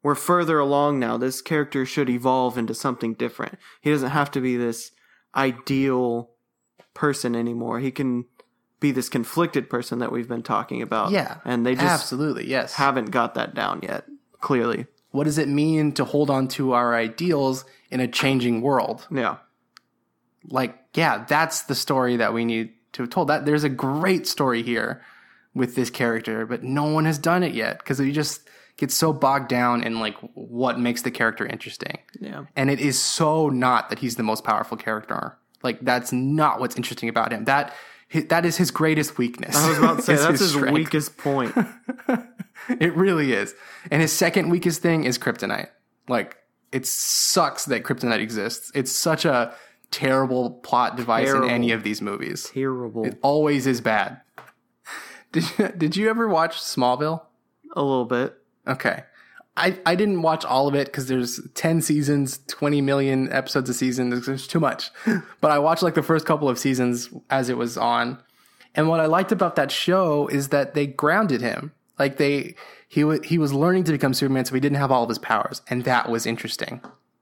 [0.02, 1.16] we're further along now.
[1.16, 3.58] This character should evolve into something different.
[3.80, 4.92] He doesn't have to be this
[5.34, 6.30] ideal
[6.94, 7.80] person anymore.
[7.80, 8.24] He can
[8.78, 11.10] be this conflicted person that we've been talking about.
[11.10, 11.38] Yeah.
[11.44, 12.74] And they just absolutely yes.
[12.74, 14.04] haven't got that down yet,
[14.40, 14.86] clearly.
[15.10, 19.06] what does it mean to hold on to our ideals in a changing world?
[19.10, 19.38] Yeah.
[20.48, 23.28] Like yeah, that's the story that we need to have told.
[23.28, 25.02] That there's a great story here
[25.54, 29.12] with this character, but no one has done it yet because you just get so
[29.12, 31.98] bogged down in like what makes the character interesting.
[32.20, 32.44] Yeah.
[32.54, 35.38] And it is so not that he's the most powerful character.
[35.62, 37.44] Like that's not what's interesting about him.
[37.44, 37.74] That
[38.28, 39.56] that is his greatest weakness.
[39.56, 40.74] I was about to say that's his strength.
[40.74, 41.54] weakest point.
[42.68, 43.54] It really is.
[43.90, 45.68] And his second weakest thing is kryptonite.
[46.08, 46.36] Like
[46.72, 48.72] it sucks that kryptonite exists.
[48.74, 49.54] It's such a
[49.90, 51.48] terrible plot device Terrible.
[51.48, 52.50] in any of these movies.
[52.52, 53.04] Terrible.
[53.04, 54.20] It always is bad.
[55.32, 57.20] Did you, did you ever watch Smallville?
[57.74, 58.38] A little bit.
[58.66, 59.02] Okay.
[59.56, 63.74] I, I didn't watch all of it because there's 10 seasons, 20 million episodes a
[63.74, 64.10] season.
[64.10, 64.90] There's, there's too much.
[65.40, 68.18] But I watched like the first couple of seasons as it was on.
[68.74, 71.72] And what I liked about that show is that they grounded him.
[71.98, 72.54] Like they,
[72.88, 75.62] he, he was learning to become Superman, so he didn't have all of his powers.
[75.68, 76.80] And that was interesting.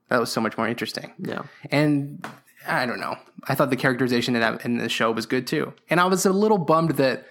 [0.08, 1.12] That was so much more interesting.
[1.18, 1.42] Yeah.
[1.70, 2.24] And
[2.66, 3.16] I don't know.
[3.46, 5.74] I thought the characterization in that in the show was good too.
[5.90, 7.26] And I was a little bummed that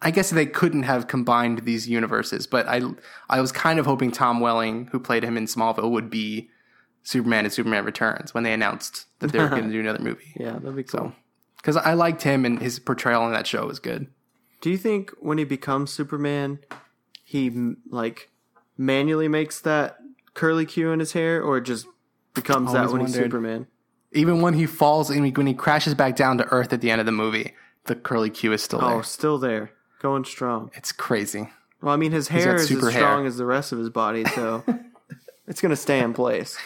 [0.00, 2.82] I guess they couldn't have combined these universes, but I
[3.28, 6.50] I was kind of hoping Tom Welling, who played him in Smallville, would be
[7.02, 10.32] Superman and Superman Returns when they announced that they were going to do another movie.
[10.38, 11.12] Yeah, that'd be cool.
[11.56, 14.06] Because I liked him and his portrayal in that show was good.
[14.60, 16.60] Do you think when he becomes Superman,
[17.24, 18.30] he like
[18.78, 19.98] manually makes that
[20.34, 21.86] curly Q in his hair, or just
[22.34, 23.14] becomes that Always when he's.
[23.14, 23.66] Superman?
[24.16, 27.00] Even when he falls and when he crashes back down to Earth at the end
[27.00, 27.54] of the movie,
[27.84, 28.98] the curly Q is still oh, there.
[28.98, 30.70] Oh, still there, going strong.
[30.74, 31.50] It's crazy.
[31.82, 33.00] Well, I mean, his hair got is as super hair.
[33.00, 34.64] strong as the rest of his body, so
[35.46, 36.58] it's gonna stay in place.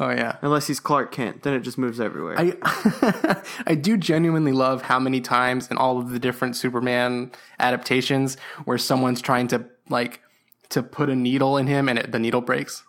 [0.00, 0.36] Oh yeah.
[0.42, 2.34] Unless he's Clark Kent, then it just moves everywhere.
[2.38, 8.36] I I do genuinely love how many times in all of the different Superman adaptations
[8.64, 10.20] where someone's trying to like
[10.70, 12.84] to put a needle in him and it, the needle breaks.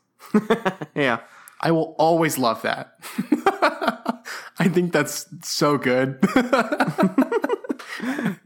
[0.96, 1.20] yeah,
[1.64, 2.96] I will always love that.
[4.60, 6.20] I think that's so good.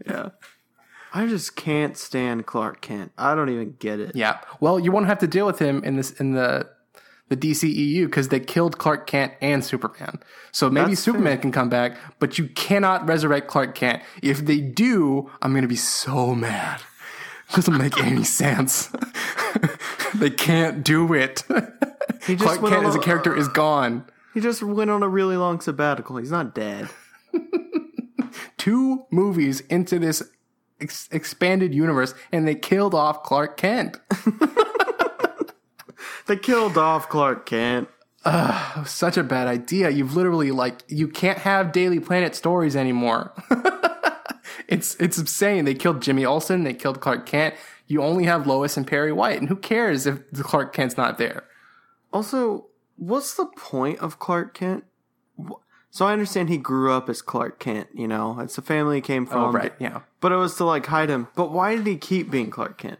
[0.05, 0.30] yeah.
[1.13, 3.11] I just can't stand Clark Kent.
[3.18, 4.15] I don't even get it.
[4.15, 4.39] yeah.
[4.59, 6.70] Well, you won't have to deal with him in this in the
[7.30, 10.20] the DCEU because they killed Clark Kent and Superman.
[10.51, 14.01] So maybe That's Superman can come back, but you cannot resurrect Clark Kent.
[14.22, 16.82] If they do, I'm going to be so mad.
[17.54, 18.89] Doesn't make any sense.
[20.16, 21.43] they can't do it.
[22.26, 24.06] He just Clark went Kent on as a character is gone.
[24.34, 26.18] He just went on a really long sabbatical.
[26.18, 26.89] He's not dead.
[28.58, 30.22] Two movies into this
[30.82, 33.98] ex- expanded universe, and they killed off Clark Kent.
[36.28, 37.88] They killed off Clark Kent.
[38.86, 39.89] Such a bad idea.
[39.89, 43.34] You've literally like you can't have Daily Planet stories anymore.
[44.68, 45.65] It's it's insane.
[45.65, 46.63] They killed Jimmy Olsen.
[46.63, 47.55] They killed Clark Kent.
[47.88, 51.18] You only have Lois and Perry White, and who cares if the Clark Kent's not
[51.18, 51.45] there?
[52.11, 54.84] Also, what's the point of Clark Kent?
[55.89, 57.88] So I understand he grew up as Clark Kent.
[57.93, 59.43] You know, it's the family he came oh, from.
[59.43, 59.74] Oh, right.
[59.80, 60.01] Yeah.
[60.20, 61.28] But it was to like hide him.
[61.36, 62.99] But why did he keep being Clark Kent?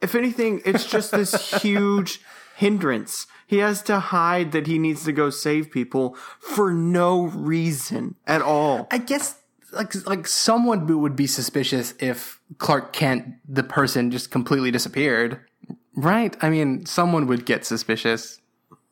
[0.00, 2.20] If anything, it's just this huge
[2.56, 3.26] hindrance.
[3.46, 8.42] He has to hide that he needs to go save people for no reason at
[8.42, 8.88] all.
[8.90, 9.40] I guess
[9.76, 15.40] like like someone would be suspicious if Clark Kent, the person, just completely disappeared.
[15.94, 16.36] Right?
[16.42, 18.40] I mean, someone would get suspicious.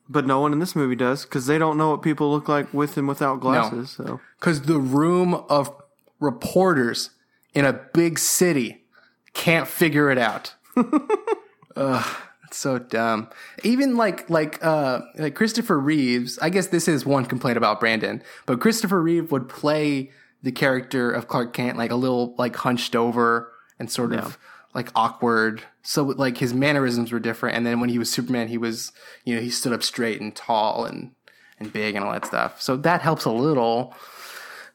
[0.06, 2.72] But no one in this movie does because they don't know what people look like
[2.74, 3.90] with and without glasses.
[3.90, 5.74] So Because the room of
[6.20, 7.10] reporters
[7.54, 8.84] in a big city
[9.32, 10.54] can't figure it out.
[10.76, 12.16] Ugh,
[12.46, 13.30] it's so dumb.
[13.62, 18.22] Even like like uh like Christopher Reeves, I guess this is one complaint about Brandon,
[18.44, 20.10] but Christopher Reeve would play
[20.44, 24.38] the character of Clark Kent like a little like hunched over and sort of
[24.74, 25.62] like awkward.
[25.82, 28.92] So like his mannerisms were different and then when he was Superman he was
[29.24, 31.12] you know he stood up straight and tall and
[31.58, 32.60] and big and all that stuff.
[32.60, 33.94] So that helps a little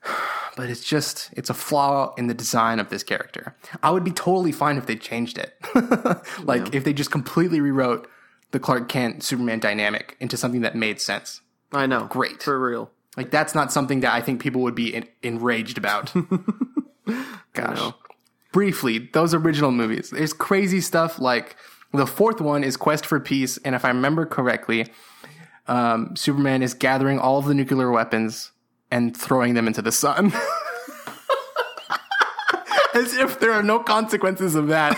[0.58, 3.56] but it's just it's a flaw in the design of this character.
[3.84, 5.54] I would be totally fine if they changed it.
[6.44, 8.08] like if they just completely rewrote
[8.52, 11.42] the Clark Kent Superman dynamic into something that made sense.
[11.72, 12.42] I know, Great.
[12.42, 12.90] for real.
[13.18, 16.14] Like that's not something that I think people would be en- enraged about.
[17.54, 17.78] Gosh.
[17.78, 17.96] know.
[18.52, 20.10] Briefly, those original movies.
[20.10, 21.56] There's crazy stuff like
[21.94, 24.88] the fourth one is Quest for Peace, and if I remember correctly,
[25.68, 28.52] um, Superman is gathering all of the nuclear weapons
[28.92, 30.34] and throwing them into the sun.
[32.96, 34.98] As if there are no consequences of that.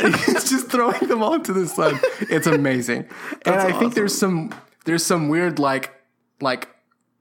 [0.26, 1.98] He's just throwing them all into the sun.
[2.20, 3.08] It's amazing.
[3.46, 5.92] and I think there's some there's some weird like
[6.40, 6.68] like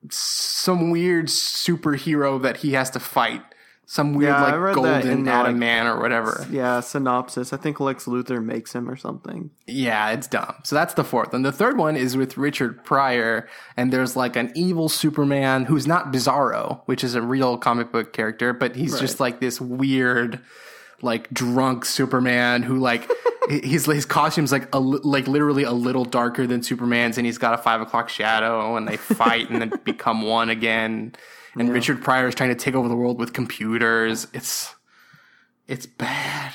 [0.10, 3.42] some weird superhero that he has to fight
[3.86, 6.46] some weird Yeah, like golden Adam like- Man or whatever.
[6.50, 7.52] Yeah, synopsis.
[7.52, 9.50] I think Lex Luthor makes him or something.
[9.68, 10.54] Yeah, it's dumb.
[10.64, 11.34] So that's the fourth.
[11.34, 15.88] And the third one is with Richard Pryor, and there's like an evil Superman who's
[15.88, 20.40] not Bizarro, which is a real comic book character, but he's just like this weird,
[21.04, 23.10] like drunk Superman who like
[23.50, 27.54] his his costume's like a, like literally a little darker than Superman's, and he's got
[27.54, 31.14] a five o'clock shadow, and they fight and then become one again.
[31.58, 34.28] And Richard Pryor is trying to take over the world with computers.
[34.34, 34.74] It's
[35.68, 36.54] it's bad.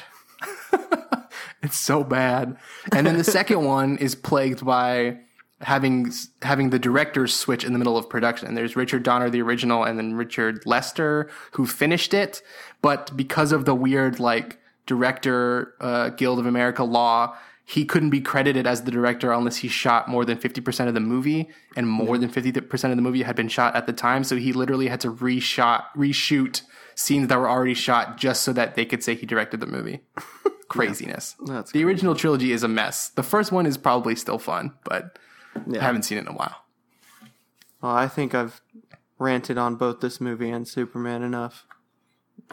[1.63, 2.59] It's so bad.
[2.93, 5.19] And then the second one is plagued by
[5.63, 8.55] having having the directors switch in the middle of production.
[8.55, 12.43] There's Richard Donner, the original, and then Richard Lester, who finished it,
[12.83, 18.21] but because of the weird like director uh, Guild of America law, he couldn't be
[18.21, 22.17] credited as the director unless he shot more than 50% of the movie and more
[22.17, 24.23] than 50% of the movie had been shot at the time.
[24.23, 26.63] So he literally had to reshot reshoot
[26.95, 30.01] scenes that were already shot just so that they could say he directed the movie.
[30.69, 31.35] Craziness.
[31.45, 33.09] That's the original trilogy is a mess.
[33.11, 35.19] The first one is probably still fun but
[35.67, 35.81] Yeah.
[35.81, 36.57] i haven't seen it in a while
[37.83, 38.61] Well, I think I've
[39.19, 41.67] ranted on both this movie and Superman enough.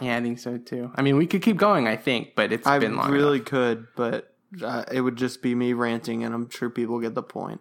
[0.01, 2.65] yeah i think so too i mean we could keep going i think but it's
[2.65, 3.47] I been long really enough.
[3.47, 4.33] could, but
[4.63, 7.59] uh, it would just be me ranting, and I'm sure people get the point.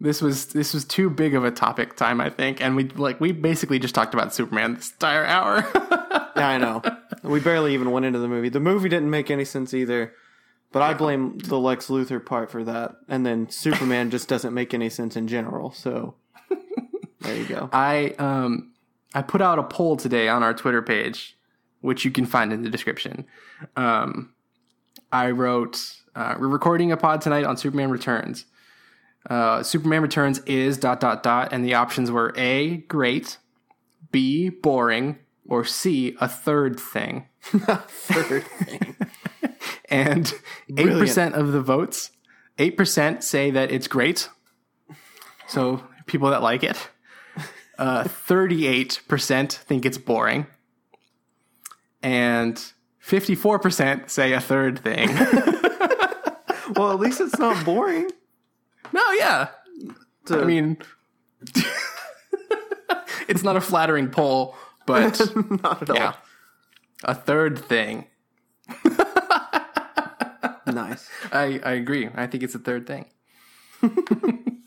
[0.00, 3.20] this was this was too big of a topic time i think and we like
[3.20, 5.64] we basically just talked about superman this entire hour
[6.36, 6.82] Yeah, I know.
[7.22, 8.48] we barely even went into the movie.
[8.48, 10.12] The movie didn't make any sense either.
[10.74, 12.96] But I blame the Lex Luthor part for that.
[13.08, 15.70] And then Superman just doesn't make any sense in general.
[15.70, 16.16] So
[17.20, 17.70] there you go.
[17.72, 18.72] I um
[19.14, 21.38] I put out a poll today on our Twitter page,
[21.80, 23.24] which you can find in the description.
[23.76, 24.34] Um,
[25.12, 28.44] I wrote, uh, "We're recording a pod tonight on Superman Returns.
[29.30, 33.38] Uh, Superman Returns is dot dot dot, and the options were A great,
[34.10, 37.26] B boring, or C a third thing.
[37.42, 38.96] Third thing.
[39.90, 40.32] And
[40.76, 42.10] eight percent of the votes,
[42.58, 44.28] eight percent say that it's great.
[45.48, 46.88] So people that like it.
[47.78, 50.46] Uh, Thirty-eight percent think it's boring,
[52.02, 52.62] and
[53.00, 55.08] fifty-four percent say a third thing.
[56.76, 58.10] Well, at least it's not boring.
[58.92, 59.48] no, yeah.
[60.26, 60.78] To, I mean,
[63.28, 64.56] it's not a flattering poll,
[64.86, 65.20] but
[65.62, 66.14] not at all.
[67.04, 68.06] a third thing.
[70.74, 71.08] Nice.
[71.32, 72.08] I, I agree.
[72.14, 73.06] I think it's the third thing.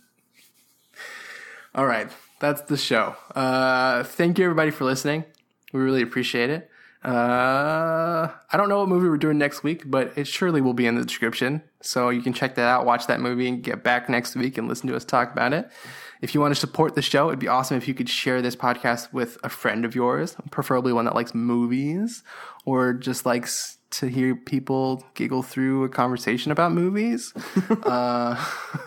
[1.75, 2.09] All right.
[2.39, 3.15] That's the show.
[3.35, 5.25] Uh, thank you, everybody, for listening.
[5.73, 6.69] We really appreciate it.
[7.03, 10.87] Uh, I don't know what movie we're doing next week, but it surely will be
[10.87, 11.61] in the description.
[11.81, 14.67] So you can check that out, watch that movie, and get back next week and
[14.67, 15.69] listen to us talk about it.
[16.21, 18.55] If you want to support the show, it'd be awesome if you could share this
[18.55, 22.23] podcast with a friend of yours, preferably one that likes movies
[22.65, 27.33] or just likes to hear people giggle through a conversation about movies.
[27.83, 28.35] uh,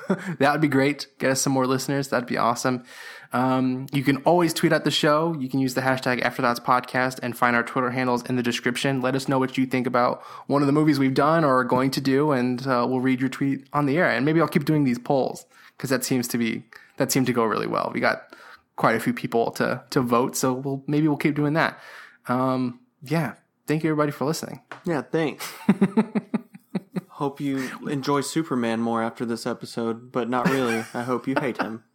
[0.38, 1.06] that would be great.
[1.18, 2.08] Get us some more listeners.
[2.08, 2.84] That'd be awesome.
[3.32, 5.34] Um, you can always tweet at the show.
[5.38, 8.42] You can use the hashtag After Thoughts Podcast and find our Twitter handles in the
[8.42, 9.00] description.
[9.00, 11.64] Let us know what you think about one of the movies we've done or are
[11.64, 14.10] going to do, and uh, we'll read your tweet on the air.
[14.10, 15.46] And maybe I'll keep doing these polls
[15.76, 16.64] because that seems to be
[16.96, 17.90] that seemed to go really well.
[17.94, 18.34] We got
[18.76, 21.78] quite a few people to to vote, so we'll maybe we'll keep doing that.
[22.26, 23.34] Um, yeah,
[23.70, 24.60] thank you everybody for listening.
[24.84, 25.48] Yeah, thanks.
[27.08, 30.78] hope you enjoy Superman more after this episode, but not really.
[30.92, 31.84] I hope you hate him.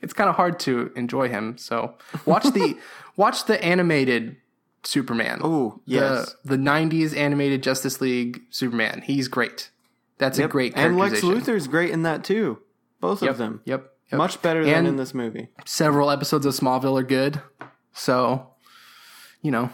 [0.00, 2.78] It's kind of hard to enjoy him, so watch the
[3.16, 4.36] watch the animated
[4.84, 5.40] Superman.
[5.42, 6.36] Oh, yes.
[6.44, 9.02] the, the '90s animated Justice League Superman.
[9.04, 9.70] He's great.
[10.18, 11.20] That's a great and Lex.
[11.22, 12.58] Luthor's great in that too.
[13.00, 13.60] Both Yep, of them.
[13.64, 13.90] Yep.
[14.12, 14.18] yep.
[14.18, 15.48] Much better than in this movie.
[15.66, 17.42] Several episodes of Smallville are good,
[17.92, 18.54] so
[19.42, 19.68] you know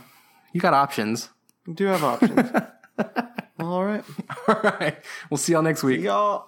[0.52, 1.28] you got options.
[1.68, 2.50] We do have options.
[3.60, 4.02] all right.
[4.48, 6.00] All right, we'll see y'all next week.
[6.00, 6.46] Y'all.